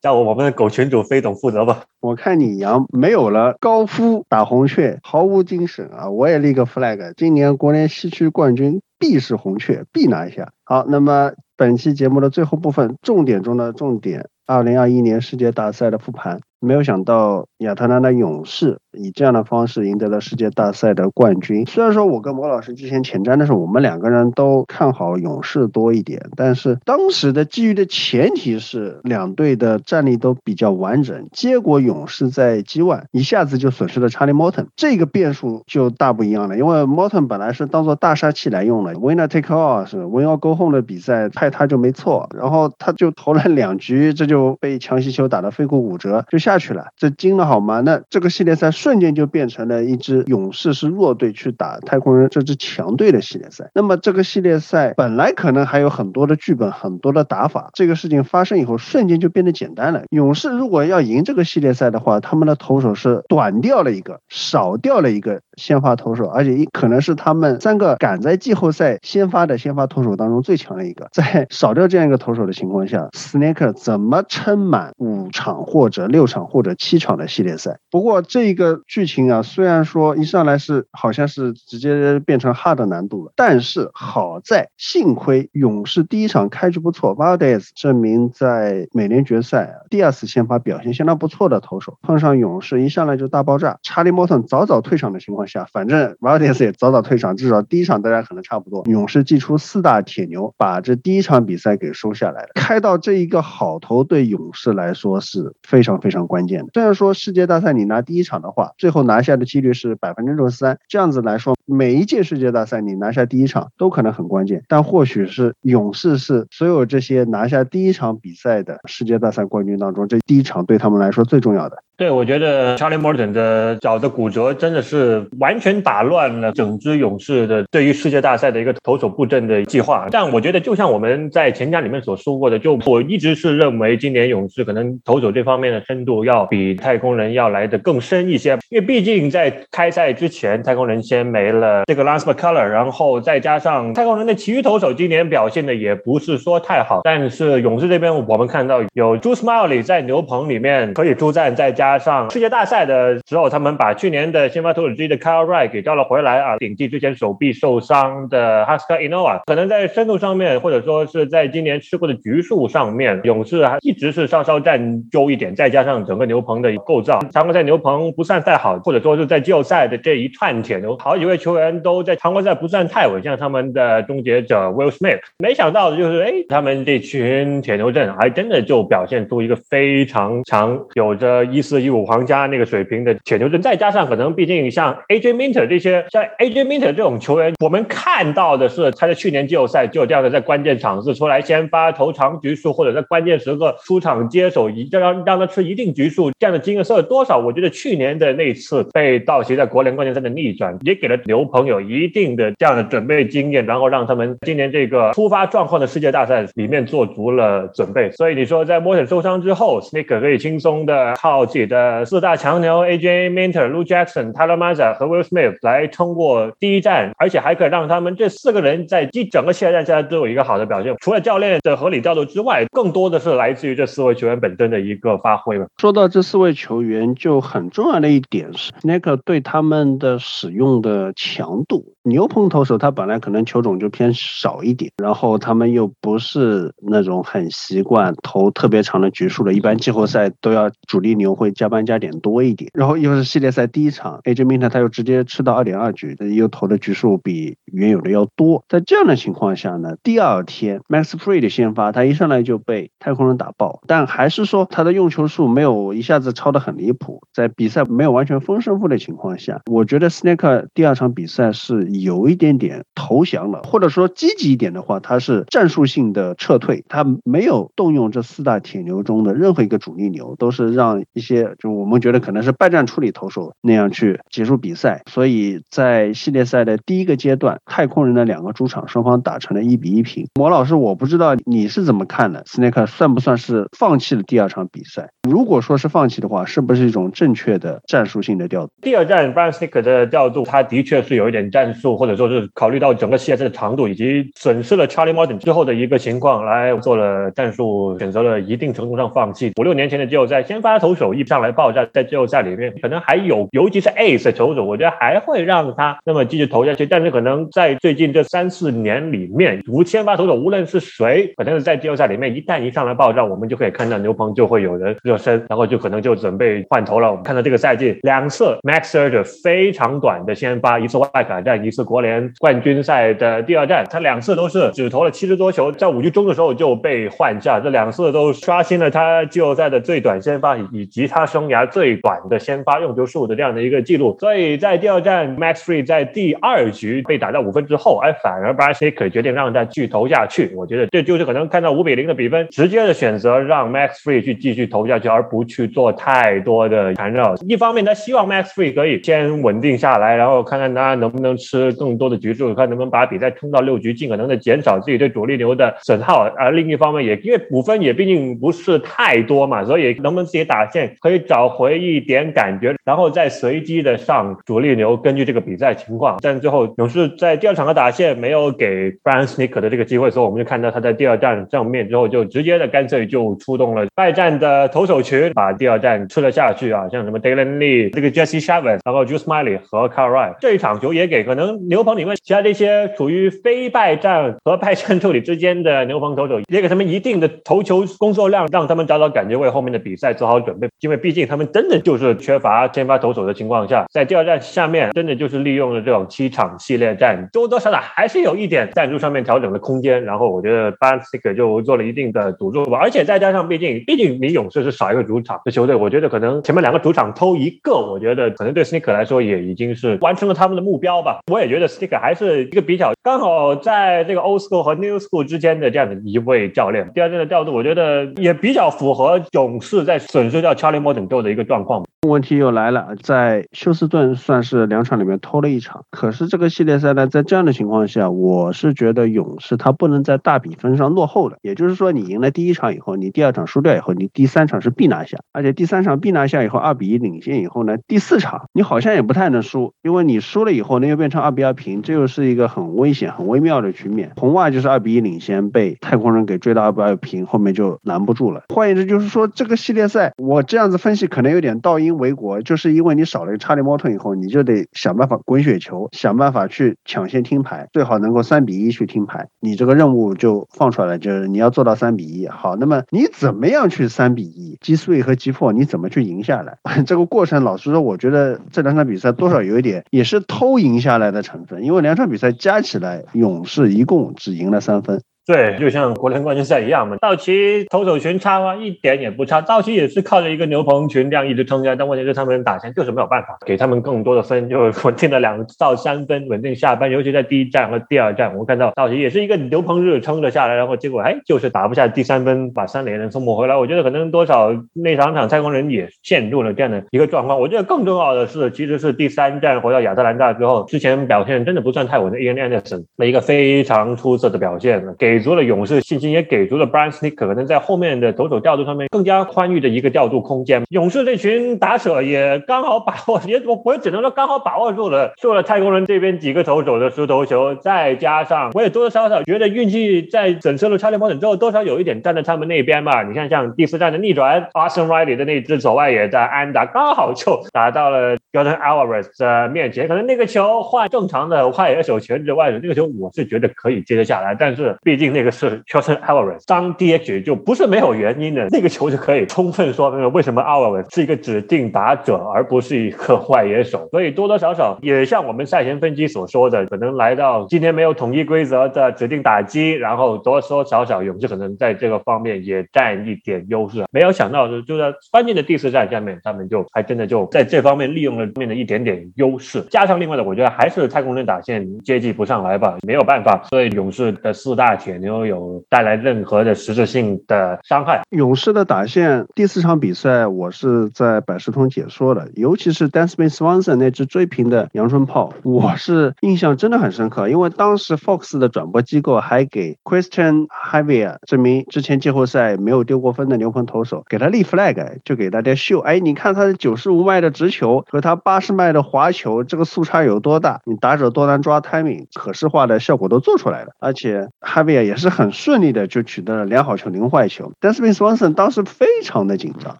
[0.00, 1.82] 叫我们的狗群主飞总负责吧。
[2.00, 6.08] 我看你羊没有了高夫打红雀，毫无精神啊！
[6.08, 10.52] 我也立个 flag，今年国联西区冠军必是红雀，必拿下。
[10.64, 14.28] 好，那么本期节目的最后部分，重点中的重点。
[14.48, 18.78] 二零二一年世界大赛的复盘，没有想到亚特兰大勇士。
[18.98, 21.66] 以这样的方式赢得了世界大赛的冠军。
[21.66, 31.28] 虽然说我跟莫老师之前前瞻的时候，我们两个人都看好勇士多一点，但是当时的基于的前提是两队的战力都比较完整。
[31.30, 36.56] 结果勇士在 G1 一下子就损失了查理·莫 n 这个变数就大不一样了。
[36.56, 46.86] 因为莫 n 本来是当做大杀器来用的，Winner Take All 是 Win or Go Home 的比赛派他就没错，然后他就投了两局，这就被强袭球打得飞骨骨折，就下去了。
[46.96, 47.80] 这惊了好吗？
[47.80, 48.66] 那这个系列赛。
[48.76, 53.70] 瞬间就变成了一支勇士是弱队去打太空人这支强队的系列赛。
[53.74, 57.70] 那么这个系列赛本来可能还有很多的剧本，很多的打法。
[57.72, 60.02] 这个事情发生以后，瞬间就变得简单了。
[60.10, 71.08] 勇士如果要赢这个系列赛的话，他们的投手是短掉了一个，少掉了一个先发投手，而且一可能是他们三个赶在季后赛先发的先发投手当中最强的一个。
[71.12, 77.78] 在少掉这样一个投手的情况下，Snake 怎么撑满五场或者六场或者七场的系列赛？
[77.90, 78.76] 不过这一个。
[78.86, 102.48] 剧情啊，虽然说一上来是好像是直接变成 hard 难度了，但是好在幸亏勇士第一场开局不错，Valdez 证明在美联决赛第二次先发表现相当不错的投手，碰上勇士一上来就大爆炸，查理莫顿早早退场的情况下，反正 Valdez 也早早退场，至少第一场大家可能差不多，勇士祭出四大铁牛，把这第一场比赛给收下来了。
[102.54, 106.70] 开到这一个好头对勇士来说是非常非常关键的。
[106.74, 121.76] 虽然说世界大赛你拿第一场的话，最后拿下的几率是百分之六十三，这样子来说，每一届世界大赛你拿下第一场都可能很关键，但或许是勇士是所有这些拿下第一场比赛的世界大赛冠军当中，这第一场对他们来说最重要的。
[121.98, 130.06] 对，我觉得 Charlie Morton 的脚的骨折真的是完全打乱了整支勇士的对于世界大赛的一个投手布阵的计划。
[130.10, 159.42] 但我觉得，就像我们在前讲里面所说过的，就我一直是认为今年勇士可能投手这方面的深度要比太空人要来的更深一些，因为毕竟在开赛之前，太空人先没了这个 Lance McCuller，然后再加上太空人的其余投手今年表现的也不是说太好，但是勇士这边我们看到有 Drew Smiley 在牛棚里面可以出战，再加加上世界大赛的时候，他们把去年的先发投手之一的 Kyle Wright 给叫了回来啊，顶替之前手臂受伤的 Husker Inoa。
[159.46, 165.54] 可能在深度上面，或者说是在今年吃过的局数上面，勇士还一直是稍稍占优一点。
[165.54, 175.20] 再加上整个牛棚的构造，常规赛牛棚不算太好，或者说是在季后赛的这一串铁牛，好几位球员都在常规赛不算太稳，像他们的终结者 Will Smith。
[175.38, 181.75] 没想到的就是，哎，他们这群铁牛阵还真的就表现出一个非常强，有着一丝。
[181.78, 197.38] 一五皇家那个水平的铁牛阵，再加上可能毕竟像 AJ Minter 这些，像 AJ Minter 这种球员，我们看到的是他在去年季后赛就这样的在关键场次出来先发投长局数，或者在关键时刻出场接手，一让让他吃一定局数，这样的经验是有多少？
[197.38, 208.10] 我觉得去年的那次被道奇在国联关键赛的逆转，也给了刘鹏有一定的这样的准备经验，然后让他们今年这个突发状况的世界大赛里面做足了准备。
[208.12, 211.65] 所以你说在莫肯受伤之后，Snake 可以轻松的靠自己。
[211.66, 220.94] 的四大强牛 AJ Minter、Lou Jackson、Tyler Mazza 和 Will Smith 来冲过第一站，而且还可以让他们这四个人在一整个系列赛下都有一个好的表现。
[221.00, 225.66] 除了教练的合理调度之外，更多的是来自于这四位球员本身的一个发挥吧。
[225.78, 231.84] 说到这四位球员，就很重要的一点是 n a k e 对他们的使用的强度。
[232.02, 261.86] 牛棚投手他本来可能球种就偏少一点，然后他们又不是那种很习惯投特别长的局数的，一般季后赛都要主力牛会加班加点多一点，然后又是系列赛第一场，AJ Mint 他又直接吃到二点二局，又投的局数比原有的要多，在这样的情况下呢，第二天 Max Free 的先发他一上来就被太空人打爆，但还是说他的用球数没有一下子超的很离谱，在比赛没有完全分胜负的情况下，我觉得 Snake 第二场比赛是。
[261.96, 275.02] 有一点点投降了，或者说积极一点的话，他是战术性的撤退，他没有动用这四大铁牛中的任何一个主力牛，都是让一些就我们觉得可能是败战处理投手那样去结束比赛。
[275.10, 280.26] 所以在系列赛的第一个阶段，太空人的两个主场双方打成了一比一平。
[280.34, 285.08] 魔老师，我不知道你是怎么看的，Snake 算不算是放弃了第二场比赛？
[285.28, 288.72] 如果说是放弃的话，是不是一种正确的战术性的调度？
[288.82, 291.86] 第二战 b r a n Snake 的调度，他的确是有一点战术。
[291.96, 299.52] 或者说是考虑到整个系列赛的长度以及损失了 Charlie Morton 之后的一个情况，来做了战术选择了一定程度上放弃。
[299.58, 306.86] 五六年前的季后赛，先发投手一上来爆炸，在季后赛里面可能还有，尤其是 Ace 投手，我觉得还会让他那么继续投下去。
[306.86, 317.10] 但是可能在最近这三四年里面，无先发投手无论是谁，可能是在季后赛里面一旦一上来爆炸，我们就可以看到牛棚就会有人热身，然后就可能就准备换头了。
[317.10, 321.86] 我们看到这个赛季两次 Max s e r g e 非常短的先发，一次外卡战，一次。
[321.86, 334.16] 国联冠军赛的第二战，他两次都是只投了七十多球，在五局中的时候就被换下，这两次都刷新了他季后赛的最短先发以及他生涯最短的先发用球数的这样的一个记录。
[334.18, 340.50] 所以在第二战，Max Free 在第二局被打到五分之后，哎，反而 b r a s e 决定让他继续投下去。
[340.54, 347.34] 我觉得这就是可能看到五比零的比分，直接的选择让 Max Free 去继续投下去，而不去做太多的缠绕。
[347.46, 351.66] 一方面，他希望 Max Free 可以先稳定下来，然后看看他能不能吃。
[351.76, 356.22] 更多的局数，看能不能把比赛冲到六局，尽可能的减少自己对主力牛的损耗。
[356.36, 366.18] 而另一方面，也因为补分也毕竟不是太多嘛，所以能不能自己打线可以找回一点感觉，然后再随机的上主力牛，根据这个比赛情况。
[366.20, 380.34] 但最后勇士在第二场的打线没有给 Brian Snitker 的这个机会，所以我们就看到他在第二战正面之后，就直接的干脆就出动了败战的投手群，把第二战吃了下去啊，像什么 Dylan Lee、这个 Jesse Chavez，然后 Juice Miley 和 c a r r i
[380.40, 381.68] 这一场球也给可能。
[381.68, 390.68] 牛棚里面其他这些处于非败战和败战处理之间的牛棚投手，也给他们一定的投球工作量，让他们找找感觉，为后面的比赛做好准备。
[390.80, 400.04] 因为毕竟他们真的就是缺乏先发投手的情况下，在第二战下面真的就是利用了这种七场系列战，多多少少还是有一点战术上面调整的空间。
[400.04, 411.18] 然后我觉得 b a n s i k 就做了一定的赌注吧，而且再加上毕竟毕竟你勇士是少一个主场的球队，我觉得可能前面两个主场偷一个，我觉得可能对 Sneaker 来说也已经是完成了他们的目标吧。
[411.32, 411.56] 我也觉得。
[411.56, 416.86] 觉得 Stick 还是一个比较刚好在这个 Old School 和 New School 之间的这样的一位教练。
[416.94, 421.84] 第二站的调度，我觉得也比较符合勇士在损失掉 Charlie Morton 之后的一个状况。
[422.06, 431.36] 问题又来了，在休斯顿算是两场里面偷了一场，可是这个系列赛呢，在这样的情况下，我是觉得勇士他不能在大比分上落后的。
[431.42, 444.12] 也就是说，你赢了第一场以后，你第二场输掉以后，你第三场是必拿下，而且第三场必拿下以后，二比一领先以后呢，第四场你好像也不太能输，因为你输了以后呢，又变成二比二平，这又是一个很危险、很微妙的局面。
[444.16, 448.44] 红袜就是二比一领先，被太空人给追到二比二平，后面就拦不住了。
[448.54, 451.96] 换言之，就是说这个系列赛，我这样子分析可能有点倒因。
[451.96, 459.28] 为果，就是因为你少了一个查理莫特以后，你就得想办法滚雪球，想办法去抢先听牌，最好能够三比一去听牌。
[459.40, 462.28] 你这个任务就放出来了，就是你要做到三比一。
[462.28, 464.58] 好，那么你怎么样去三比一？
[464.60, 466.58] 击碎和击破，你怎么去赢下来？
[466.84, 475.00] 这个过程，老实说，我觉得这两场比赛多少有一点也是偷赢下来的成分，因为两场比赛加起来，勇士一共只赢了三分。
[475.26, 476.96] 对，就像国联冠军赛一样嘛。
[476.98, 478.54] 道奇投手群差吗？
[478.54, 479.40] 一点也不差。
[479.40, 486.88] 道奇也是靠着一个牛棚群这样一直撑下来，但问题是他们打线就是没有办法给他们更多的分，就稳定的两到三分，稳定下班。
[486.88, 493.56] 尤其在第一站和第二站，我看到道奇也是一个牛棚日撑着下来，然后结果哎，就是打不下第三分，把三连人送回来。
[493.56, 497.40] 我觉得可能多少那场场太空人也陷入了这样的一个状况。
[497.40, 505.15] 我觉得更重要的是，其实是第三站回到亚特兰大之后，之前表现真的不算太稳的 Ian Anderson 的一个非常出色的表现，给。
[505.16, 510.62] 给足了勇士信心，也给足了 Brian Snitker 可能在后面的投手调度上面更加宽裕的一个调度空间。
[510.68, 523.02] 勇士这群打者也刚好把握，也我我也只能说刚好把握住了，受了太空人这边几个投手的输投球，再加上我也多多少少觉得运气在整车的差点跑整之后，多少有一点站在他们那边吧。
[523.02, 568.02] 你看像第四站的逆转，Austin Riley 的那只左外野在安打刚好就打到了 Jordan Alvarez 的面前，可能那个球换正常的外野手全职外野，那个球我是觉得可以接得下来，但是毕竟那个是 Jordan Alvarez 当 DH 就不是没有原因的，那个球就可以充分说明了为什么 Alvarez 是一个指定打者而不是一个 外野手，所以多多少少也像我们赛前分析所说的，可能来到今天没有统一规则的指定打击，然后多多少少勇士可能在这个方面也占一点优势，没有想到是就在关键的第四战下面，他们就还真的就在这方面利用了面的一点点优势，加上另外的，我觉得还是太空人打线接济不上来吧，没有办法，所以勇士的四大铁牛有带来任何的实质性的伤害。
[568.10, 590.60] 勇士的打线第四场比赛，我是在百事通解说的，尤其是 Dansby Swanson 那只追平的阳春炮，我是印象真的很深刻，因为当时 Fox 的转播机构还给 Christian Javier 这名之前季后赛没有丢过分的牛棚投手给他立 flag，就给大家秀，哎，你看他的九十五迈的直球和他八十迈的滑球，这个速差有多大？
[590.64, 597.52] 你打者多难抓 timing，可视化的效果都做出来了，而且 Javier 也是很顺利的就取得了两好球零坏球。
[597.60, 599.78] Dansby Swanson 当时非常的紧张，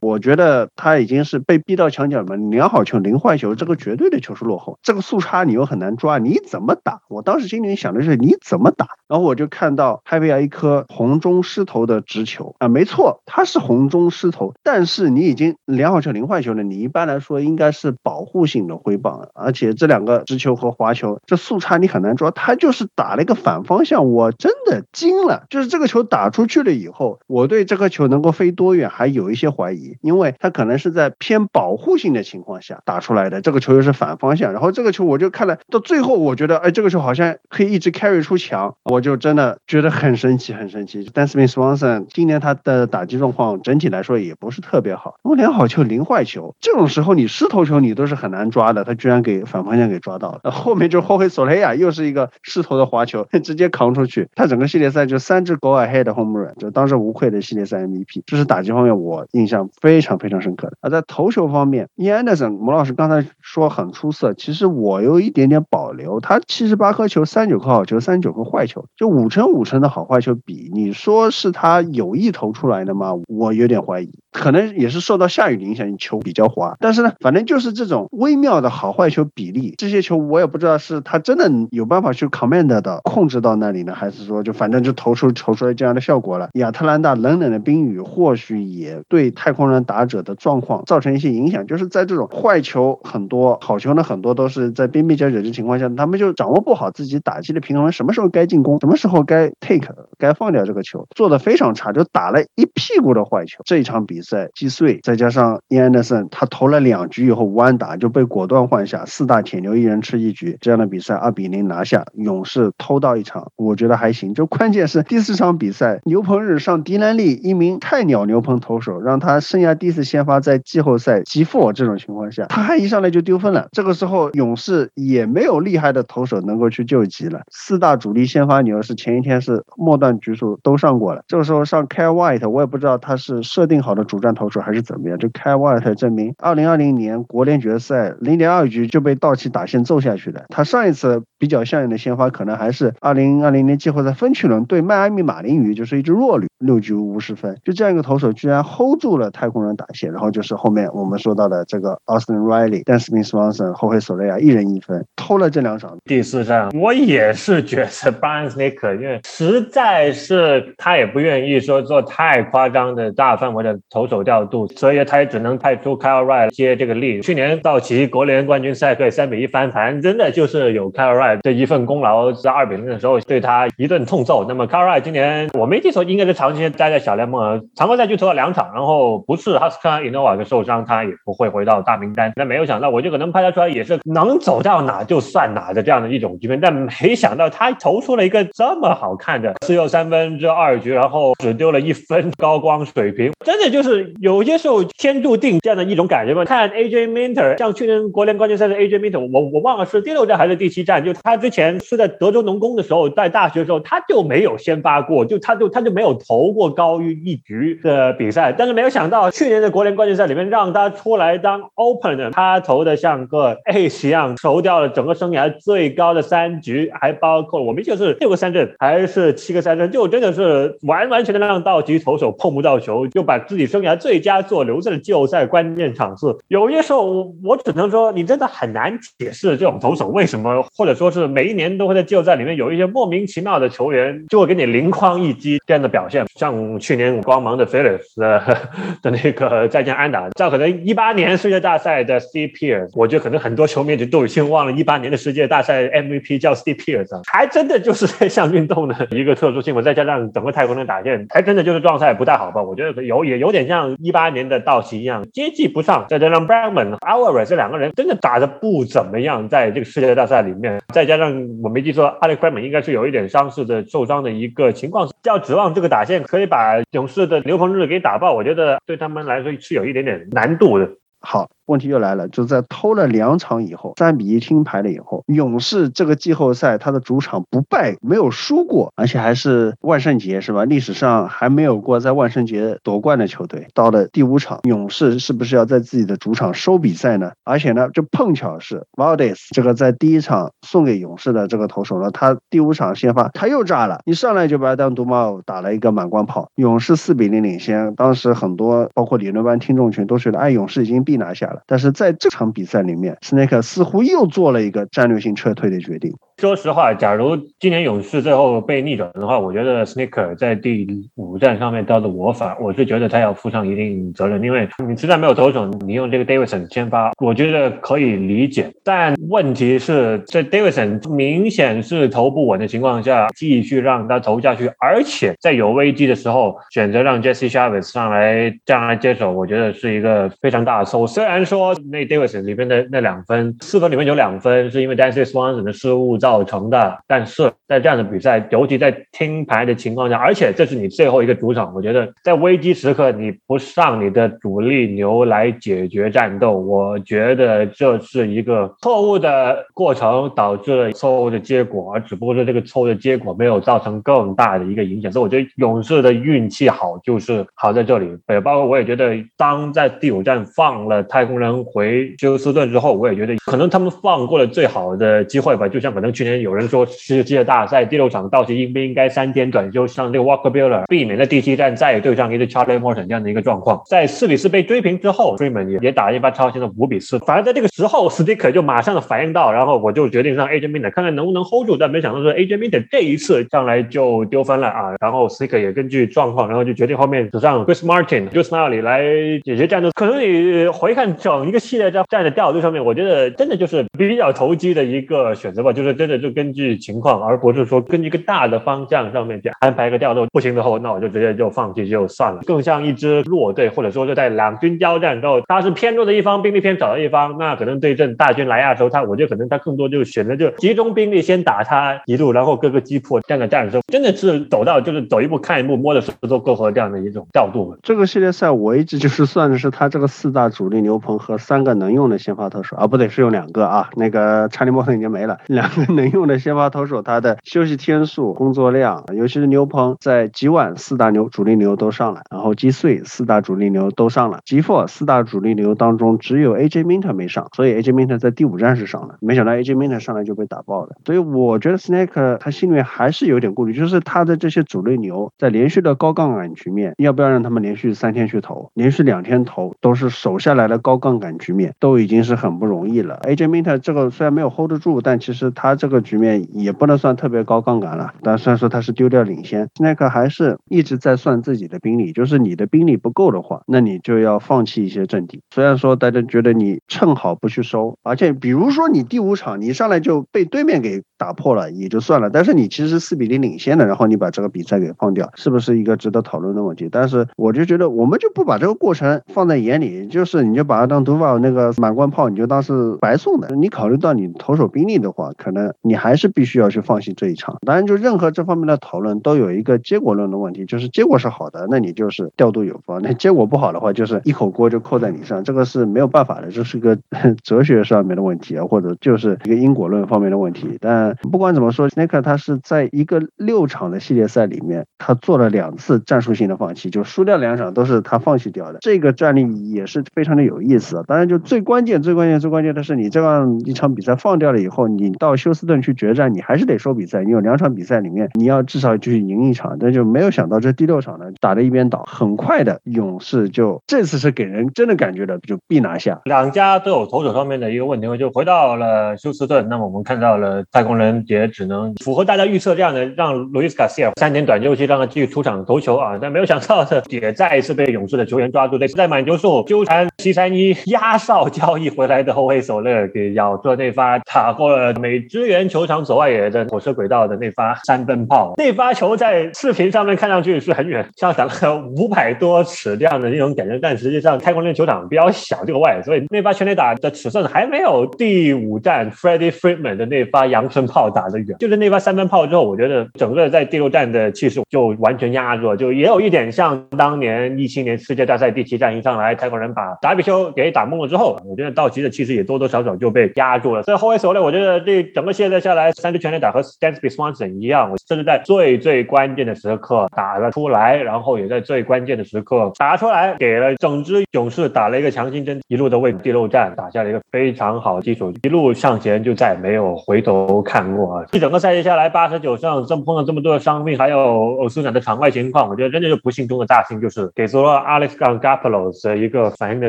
[0.00, 7.00] 我觉得他已经是被逼到墙角了，两好球零坏球，这个绝对的球数落后，这个速差你又很难抓，你怎么打？
[7.08, 8.86] 我当时心里想的是你怎么打？
[9.08, 41.08] 然后我就看到 Javier 一颗红中失头的直球啊，没错，他是红中失头，但是你已经两好球零坏球了，你一般来说应该是保护性的挥棒，而且这两个直球和滑球，这速差你很难抓，他就是打了一个反方向，我真的惊了，就是这个球打出去了以后，我对这个球能够飞多远还有一些怀疑，因为他可能是在偏保护性的情况下打出来的，这个球又是反方向，然后这个球我就看了到最后，我觉得哎，这个球好像可以一直 carry 出墙，我就真的觉得很神奇，很神奇。
[41.12, 58.22] 但是 Smith Swanson 今年他的打击状况整体来说也不是特别好，我两好球零坏球，这种时候你失投球你都是很难抓的，他居然给反方向给抓到了， 后面就后黑索雷亚又是一个失投的滑球，直接扛出去，他整个系列赛就三支 go ahead home run，就当之无愧的系列赛 MVP。
[58.24, 60.76] 这是打击方面我印象非常非常深刻的。
[60.80, 73.14] 而在投球方面，Ian Anderson 摩老师刚才说很出色，其实我有一点点保留，他七十八颗球，三九颗好球，三九颗坏球，就五成五成的好坏球比，你说是他有意投出来的吗？
[73.26, 76.76] 我有点怀疑，可能也是受到下雨的影响，球比较滑。
[76.78, 86.50] 但是呢，反正就是这种微妙的好坏球比例，这些球我也不知道是他真的有办法去 command 的控制到那里呢，还是说就反正就投出投出来这样的效果了。
[86.52, 103.62] 亚特兰大冷冷的冰雨或许也对太空人打者的状况造成一些影响，就是在这种坏球很多、好球呢很多都是在边边角角的情况下，他们就掌握不好自己打击的平衡，什么时候该进攻，什么时候该 take，该放掉这个球，做的非常差，就打了一屁股的坏球。
[103.64, 114.34] 这一场比赛击碎，再加上伊安德森他投了两局以后无安打就被果断换下，四大铁牛一人吃一局，这样的比赛二比零拿下，勇士偷到一场，我觉得还行。
[114.34, 123.68] 就关键是第四场比赛牛棚日上迪兰利一名菜鸟牛棚投手，让他生涯第一次先发在季后赛击负这种情况下，他还一上来就丢分了。
[123.70, 135.16] 这个时候勇士也没有厉害的投手能够去救急了，四大主力先发牛是前一天是末段局数都上过了，这个时候上 Kyle White，我也不知道他是设定好的主战投手还是怎么样。
[135.16, 140.44] 就 Kyle White 证明，二零二零年国联决赛零点二局就被道奇打线揍下去的。
[140.48, 147.54] 他上一次比较像样的先发，可能还是二零二零年季后赛分区去轮对迈阿密马林鱼，就是一支弱旅，六局无失分。
[147.62, 155.94] 就这样一个投手，居然 hold 住了太空人打线，然后就是后面我们说到的这个 Austin Riley、Dan Smith Swanson、后卫索雷亚一人一分，偷了这两场。
[156.06, 167.20] 第四战，我也是觉得 Brian Snitker，因为实在是他也不愿意说做太夸张的大范围的投手调度，所以他也只能派出 Kyle Wright 接这个力。
[167.20, 182.32] 去年道奇国联冠军赛可以三比一翻盘，真的就是有 Kyle Wright 这一份功劳，在二比零的时候对他一顿痛那么 Kyle Wright 今年我没记错，应该是长期待在小联盟，常规赛就投了两场，然后不是哈斯卡伊诺瓦的受伤，他也不会回到大名单。
[182.36, 196.44] 那没有想到，我就可能拍他出来也是能走到哪就算哪的这样的一种局面，但没想到他投出了一个这么好看的四又三分之二局，然后只丢了一分高光水平，真的就是有些时候天注定这样的一种感觉吧。
[196.44, 226.36] 看 AJ Minter，像去年国联冠军赛的 AJ Minter，我我忘了是第六站还是第七站，就他之前是在德州农工的时候，在大学的时候他就没有先发过，就他就他就没有投过高于一局的比赛，但是没有想到去年的国联冠军赛里面让他出来当 opener，他投的像个 ace 一样，投掉了整个生涯最高的三局，还包括我们就是六个三振还是七个三振，就真的是完完全全的让道奇投手碰不到球，就把自己生涯最佳做留在了季后赛关键场次。
[226.48, 252.62] 有些时候我我只能说，你真的很难解释这种投手为什么，或者说是每一年都会在季后赛里面有一些莫名其妙的球员就会给你灵光一击这样的表现，像去年光芒的 philips 的那个再见安打，这可能一八年世界大赛的 Steve Pierce，我觉得可能很多球迷就都已经忘了一八年的世界大赛 MVP 叫 Steve Pierce，还真的就是这项运动的一个特殊性我，再加上整个太空人打线，还真的就是状态不太好吧？
[252.62, 270.88] 我觉得有也有点像一八年的道奇一样接济不上，再加上 Bregman、Alvarez 这两个人真的打的不怎么样，在这个世界大赛里面，再加上我没记错，Alex Bregman 应该是有一点伤势的受受伤的一个情况，要指望这个打线可以把勇士的刘鹏日给打爆，我觉得对他们来说是有一点点难度的。
[271.20, 280.64] 好，问题又来了，就在偷了两场以后，三比一听牌了以后，勇士这个季后赛他的主场不败，没有输过，而且还是万圣节是吧？
[280.64, 283.68] 历史上还没有过在万圣节夺冠的球队。
[283.74, 287.32] 到了第五场，勇士是不是要在自己的主场收比赛呢？
[287.44, 297.94] 而且呢，就碰巧是 v a l d e s 这个在第一场送给勇士的这个投手呢，他第五场先发他又炸了，一上来就把他当独猫打了一个满贯炮，勇士四比零领先。
[297.94, 301.00] 当时很多包括理论班听众群都觉得，哎，勇士已经。
[301.02, 306.14] 必拿下了，但是在这场比赛里面斯内克似乎又做了一个战略性撤退的决定。
[306.40, 310.86] 说实话，假如今年勇士最后被逆转的话，我觉得 Sneaker 在第
[311.16, 318.72] 五战上面到的我反，我是觉得他要负上一定责任，因为你实在没有投手，你用这个 Davidson 先发，我觉得可以理解。
[318.82, 331.06] 但问题是，在 Davidson 明显是投不稳的情况下，继续让他投下去，而且在有危机的时候选择让 Jesse Chavez 上来这样来接手，我觉得是一个非常大的错误。
[331.06, 336.29] 虽然说那 Davidson 里面的那两分，四分里面有两分是因为 Dante Swanson 的失误造。
[336.30, 355.10] 造成的，但是在这样的比赛，尤其在听牌的情况下，而且这是你最后一个主场，我觉得在危机时刻你不上你的主力牛来解决战斗，我觉得这是一个错误的过程，导致了错误的结果，而只不过是这个错误的结果没有造成更大的一个影响。
[355.10, 366.19] 所以我觉得勇士的运气好就是好在这里，也包括我也觉得，当在第五站放了太空人回休斯顿之后，我也觉得可能他们放过了最好的机会吧，就像可能。
[366.20, 373.80] 去年有人说世界大赛第六场道奇应不应该三天短休，上这个 Walker Buehler，避免在第七战再对上一个 Charlie Morton 这样的一个状况。
[373.86, 377.18] 在四比四被追平之后，Freeman 也也打了一发超新的五比四。
[377.20, 381.78] 反而在这个时候，Sticker 就马上的反应到，然后我就决定让 AJ Minter 看看能不能 hold 住。
[381.78, 384.94] 但没想到是 AJ Minter 这一次上来就丢分了啊！
[385.00, 389.00] 然后 Sticker 也根据状况，然后就决定后面只上 Chris Martin、j u s m i l e 来
[389.42, 389.90] 解决战斗。
[389.92, 400.26] 可能你回看整一个系列在战的调度上面，我觉得真的就是比较投机的一个选择吧，就是真的就根据情况，而不是说根据一个大的方向上面去安排一个调度。
[400.32, 402.42] 不行的话，那我就直接就放弃就算了。
[402.46, 417.76] 更像一支弱队，或者说是在两军交战之后，他是偏弱的一方，兵力偏少的一方，那可能对阵大军来亚的时候，他我觉得可能他更多就选择就集中兵力先打他一路，然后各个击破这样的战术，真的是走到就是走一步看一步，摸着石头过河这样的一种调度。
[417.82, 426.70] 这个系列赛我一直就是算的是他这个四大主力牛棚和三个能用的先发投手啊，不对，是用两个啊，那个查理莫森已经没了，两个 能用的先发。
[426.70, 453.18] 投手他的休息天数、工作量，尤其是牛棚，在吉晚四大牛主力牛都上来，然后击碎四大主力牛都上了，吉弗四大主力牛当中只有 AJ Minter 没上，所以 AJ Minter 在第五站是上了，没想到 AJ Minter 上来就被打爆了，所以我觉得 Snake 他心里面还是有点顾虑，就是他的这些主力牛在连续的高杠杆局面，要不要让他们连续三天去投，连续两天投都是守下来的高杠杆局面，都已经是很不容易了。
[453.24, 458.12] AJ Minter 这个虽然没有 hold 得住，但其实他这个局面也不能算特别高杠杆了。
[458.22, 465.40] 但虽然说他是丢掉领先，斯奈克还是一直在算自己的兵力，就是你的兵力不够的话，那你就要放弃一些阵地。
[465.54, 476.90] 虽然说大家觉得你趁好不去收，而且比如说你第五场你上来就被对面给打破了也就算了，但是你其实四比零领先的，然后你把这个比赛给放掉，是不是一个值得讨论的问题？
[476.92, 483.48] 但是我就觉得我们就不把这个过程放在眼里，就是你就把它当毒法那个满贯炮，你就当是白送的。
[483.56, 487.56] 你考虑到你投手兵力的话，可能你还是必须要去放弃这一场。
[487.66, 495.42] 当然，就任何这方面的讨论都有一个结果论的问题，就是结果是好的，那你就是调度有方；那结果不好的话，就是一口锅就扣在你上。
[495.44, 496.98] 这个是没有办法的，这是个
[497.42, 500.78] 哲学上面的问题啊，或者就是一个因果论方面的问题。
[500.80, 508.78] 但不管怎么说，斯 k 他是在一个六场的系列赛里面，他做了两次战术性的放弃，就输掉两场都是他放弃掉的。
[508.80, 511.02] 这个战例也是非常的有意思。
[511.06, 517.22] 当然，就最关键、最关键、最关键的是，你这样一场比赛放掉了以后，你到休斯顿去决战，你还是得说比赛。
[517.22, 519.76] 你有两场比赛里面，你要至少去赢一场。
[519.78, 526.18] 但就没有想到这第六场呢，打的一边倒，很快的勇士就这次是给人真的感觉的就必拿下。
[526.24, 529.68] 两家都有投手方面的一个问题，就回到了休斯顿。
[529.68, 536.18] 那么我们看到了太空人也只能符合大家预测这样的，让路易斯卡西尔三点短休期让他继续出场投球啊。
[536.20, 548.54] 但没有想到的，也再一次被勇士的球员抓住，在满球数纠缠七三一压哨交易回来的后卫手勒给咬住了那发打过了美支援球场左外野的火车轨道的那发三分炮。
[548.56, 561.56] 那发球在视频上面看上去是很远，像打了五百多尺这样的那种感觉，但实际上太空人球场比较小，这个外，所以那发全垒打的尺寸还没有第五站 Freddie Freeman 的那发阳春炮打得远。
[561.58, 573.82] 就是那发三分炮之后，我觉得整个在第六站的气势就完全压住了，就也有一点像当年一七年世界大赛第七战一上来，太空人把达比修给打懵了之后，我觉得道奇的气势也多多少少就被压住了。
[573.82, 591.24] 所以后卫手呢，我觉得这整个现在下来，三支全垒打和 Stansby Swanson 一样，我甚至在最最关键的时刻打了出来，然后也在最关键的时刻打出来，给了整支勇士打了一个强心针，一路的为第六战打下了一个非常好的基础，一路向前就再也没有回头看过啊！
[591.32, 594.18] 一整个赛季下来，八十九胜，这么碰到这么多的伤病，还有
[594.58, 599.88] 欧苏展的场外情况，我觉得真的是不幸中的大幸，就是给足了 Alex Gapolos 的一个反应的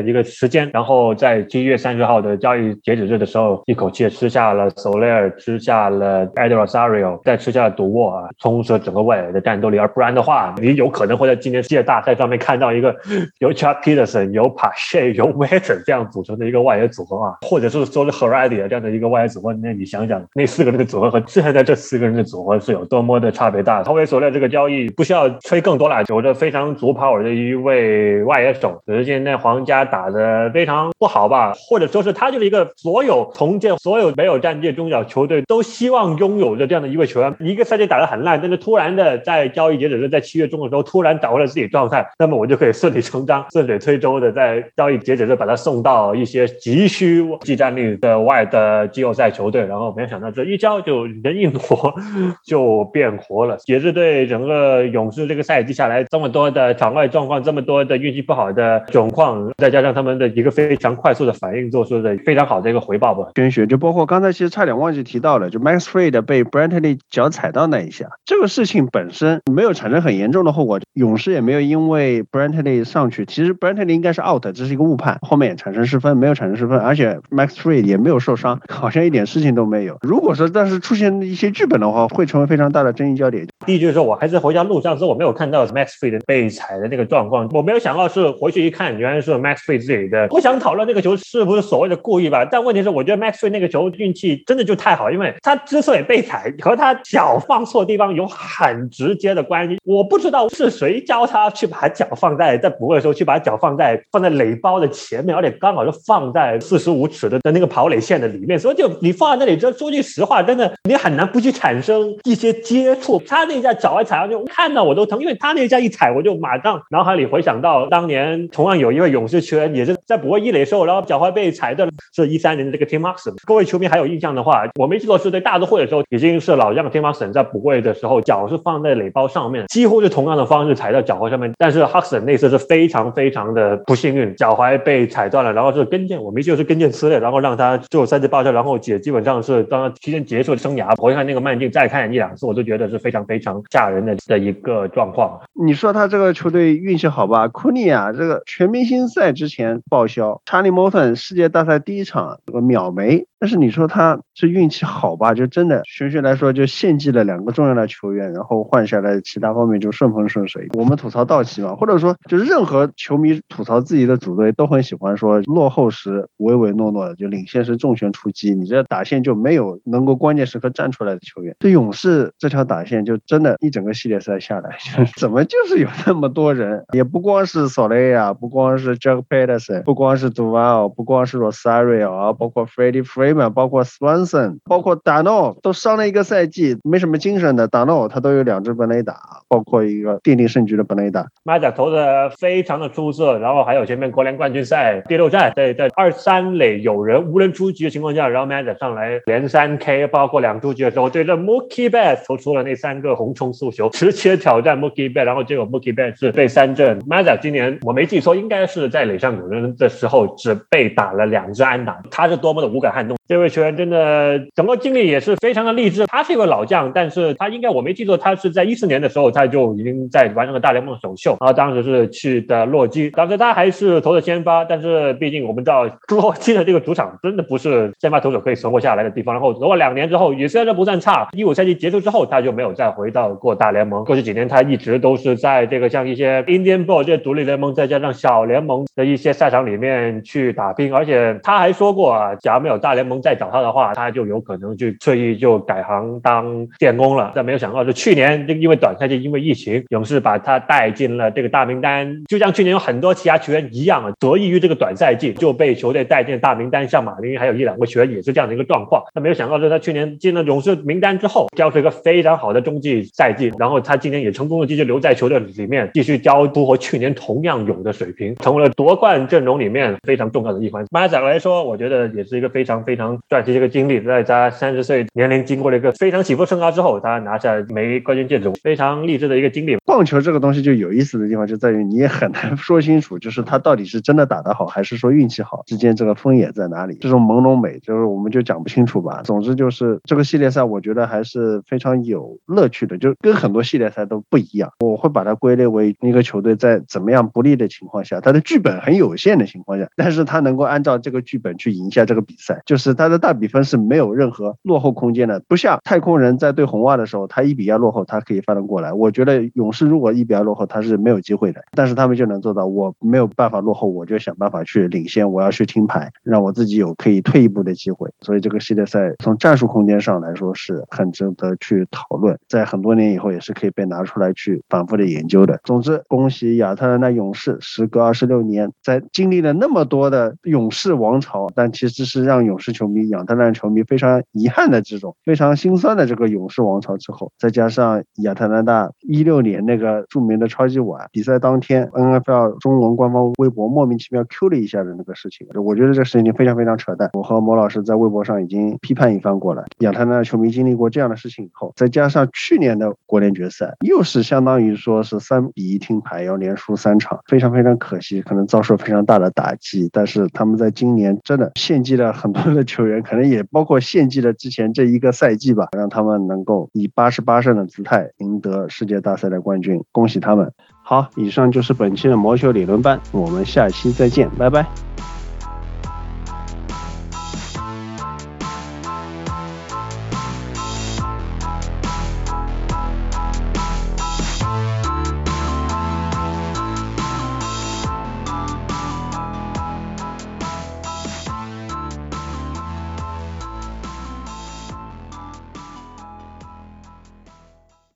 [0.00, 12.94] 一个时间，然后在七月三十号的交易截止日的时候，一口气吃下了 Soler，吃下了 e d r Rosario，再吃下了独沃啊，充实了整个外围的战斗力，而不然的话，你有可能会在今年世界大赛上面看到一个
[13.40, 23.82] 由 Chuck Peterson、有 Pache、有 w e t e r 这样组成的一个外野组合啊，或者是说 Heredia 这样的一个外野组合，那你想想，那四个人的组合和现在这四个人的组合是有多么的差别大？
[23.82, 51.60] 后卫所料这个交易不需要吹更多了，有着非常足 power 的一位外野手，只是现在皇家打的非常不好吧，或者说是他就是一个所有同届、所有没有战绩的中小球队都希望拥有的这样的一位球员，一个赛季打得很烂，但是突然的在交易截止日在七月中的时候突然找回了自己状态，那么我就可以顺理成章、 顺水推舟的在交易截止日把他送到一些急需技战力的外的季后赛球队，然后没有想到这一招就人一挪
[52.44, 63.28] 就变活了，也是对整个勇士这个赛季下来这么多的场外状况，这么多的运气不好的窘况，再加上他们的一个非常快速的反应，做出的非常好的一个回报吧。
[63.34, 79.98] 捐血就包括刚才其实差点忘记提提到了，就 Max Fried 被 Brantley 脚踩到那一下，这个事情本身没有产生很严重的后果，勇士也没有因为 Brantley 上去，其实 Brantley 应该是 out，这是一个误判，后面也产生失分，没有产生失分，而且 Max Fried 也没有受伤，好像一点事情都没有。
[80.00, 83.46] 如果说但是出现一些剧本的话，会成为非常大的争议焦点。
[83.66, 90.28] 第一就是说我还是回家路上时候，我没有看到 Max Fried 被踩的那个状况，我没有想到是回去一看，原来是 Max Fried 自己的。
[90.28, 99.78] 不想讨论那个球是不是所谓的故意吧，但问题是我觉得 Max Fried 那个球运气真的就太好，因为他之所以被踩和他脚放错地方有很直接的关系。
[99.84, 113.20] 我不知道是谁教他去把脚放在在补位的时候去把脚放在放在垒包的前面，而且刚好就放在四十五尺的的那个跑垒线的里面，所以就你放在那里，这说句实话，真的你很难不去产生一些接触。
[113.26, 123.32] 他那一下脚一踩上去，看到我都疼，因为他那一下一踩，我就马上脑海里回想到当年同样有一位勇士球员也是在补位一垒的时候，然后脚踝被踩断，是一三年的这个 Tim Max。
[123.46, 140.94] 各位球迷还有印象的话，我们没记错是在大都会的时候，已经是老将 Tim Maxon 在补位的时候，脚是放在垒包上面，几乎是同样的方式踩到脚踝上面，但是 Huxon 那次是非常非常的不幸运，脚踝被踩断了，然后是跟腱，我没记错是跟腱撕裂，然后让他最后赛季报销，然后也基本上是当他提前结束生涯。
[141.00, 145.40] 回看那个慢镜再看一两次，我都觉得是非常非常吓人的的一个状况。
[145.64, 147.48] 你说他这个球队运气好吧？
[147.48, 155.34] 库尼亚这个全明星赛之前报销，查理·摩顿世界大赛第一场这个秒没，但是你说他这运气好吧？
[155.34, 160.68] 就真的，玄学来说，就献祭了两个重要的球员，然后换下来其他方面就顺风顺水。
[160.74, 168.54] 我们吐槽道奇嘛，或者说就是任何球迷吐槽自己的主队，都很喜欢说落后时唯唯诺诺的，就领先时重拳出击。
[168.54, 171.56] 你这打线就没有能够关键时刻站出来的球员。
[171.58, 174.76] 这勇士这条打线就真的，一整个系列赛下来，
[175.16, 176.84] 怎么就是有那么多人？
[176.92, 183.02] 也不光是索雷亚，不光是 Jack Peterson，不光是杜瓦尔，不光是 Rosario 啊，包括 Freddie
[183.32, 189.14] 包括 Swanson，包括 Dano，都伤了一个赛季，没什么精神的 Dano，他都有两支本垒打，
[189.48, 191.26] 包括一个奠定胜局的本垒打。
[191.44, 206.98] 马甲投的非常的出色，然后还有前面国联冠军赛第六战，在在二三垒有人无人出局的情况下，然后马甲上来连三 K，包括两出局的时候，对着 Mookie Betts 投出了那三个红冲速球，直接挑战 Mookie Betts，然后结果 Mookie Betts 是被三振。
[207.06, 213.16] 马甲今年我没记错，应该是在垒上有人的时候只被打了两支安打，他是多么的无感撼动。
[213.28, 216.06] 这位球员真的整个经历也是非常的励志。
[216.06, 229.34] 他是一个老将，但是他应该我没记错，他是在一四年的时候他就已经在完成了大联盟首秀，然后当时是去的洛基，当时他还是投的先发，但是毕竟我们知道洛基的这个主场真的不是先发投手可以存活下来的地方。
[229.34, 234.04] 然后投了两年之后，也虽然不算差，一五赛季结束之后他就没有再回到过大联盟。
[234.04, 240.92] 过去几年他一直都是在这个像一些 Indian Ball 这些独立联盟，再加上小联盟的一些赛场里面去打拼。
[240.92, 247.32] 而且他还说过啊，假如没有大联盟再找他的话，他就有可能就退役就改行当电工了。
[247.34, 256.88] 但没有想到是去年就因为短赛季因为疫情，勇士把他带进了这个大名单，就像去年有很多其他球员一样，得益于这个短赛季就被球队带进大名单。
[256.88, 259.02] 像马林还有一两个球员也是这样的一个状况。
[259.14, 270.84] 那没有想到是他去年进了勇士名单之后，交出一个非常好的中继赛季，然后他今年也成功的继续留在球队里面，继续交出和去年同样有的水平，成为了夺冠阵容里面非常重要的一环。
[270.90, 274.00] 马仔来说，我觉得也是一个非常非常传奇的一个经历。
[274.00, 279.76] 在他三十岁年龄经过了一个非常起伏升高之后，他拿下枚冠军戒指，非常励志的一个经历。
[279.84, 286.96] 棒球这个东西就有意思的地方就在于你也很难说清楚，就是他到底是真的打得好，还是说运气好之间这个分野在哪里？
[287.00, 289.22] 这种朦胧美，就是我们就讲不清楚吧。
[289.24, 294.70] 总之就是这个系列赛，我觉得还是非常有乐趣的，就跟很多系列赛都不一样。
[294.80, 305.40] 我会把它归类为一个球队在怎么样不利的情况下，他的剧本很有限的情况下，但是他能够按照这个剧本去赢下这个比赛，就是他的大比分是没有任何落后空间的。
[305.48, 308.92] 不像太空人在对红袜的时候，他一比二落后，他可以翻得过来。
[308.92, 318.08] 我觉得勇士如果一比二落后，他是没有机会的，但是他们就能做到，我没有办法落后，我就想办法去领先，我要去听牌，让我自己有可以退一步的机会。
[318.20, 325.60] 所以这个系列赛从战术空间上来说是很值得去讨论，在很多年以后也是可以被拿出来去反复的研究的。
[325.64, 347.10] 总之，恭喜亚特兰大勇士，时隔二十六年，在经历了那么多的勇士王朝，但其实是让勇士球球迷、亚特兰球迷非常遗憾的这种非常心酸的这个勇士王朝之后，再加上亚特兰大一六年那个著名的超级碗比赛当天，NFL 中文官方微博莫名其妙 Q 了一下的那个事情，我觉得这事情非常非常扯淡。
[347.12, 349.64] 我和莫老师在微博上已经批判一番过了。
[349.78, 359.88] 亚特兰大球迷经历过这样的事情以后，再加上去年的国联决赛，又是相当于说是三比一听牌，要连输三场，非常非常可惜，可能遭受非常大的打击。
[359.92, 370.50] 但是他们在今年真的献祭了很多的球员，可能也包括献祭了之前这一个赛季吧，让他们能够以八十八胜的姿态赢得世界大赛的冠军，恭喜他们！
[370.82, 374.66] 好，以上就是本期的魔球理论班，我们下期再见，拜拜。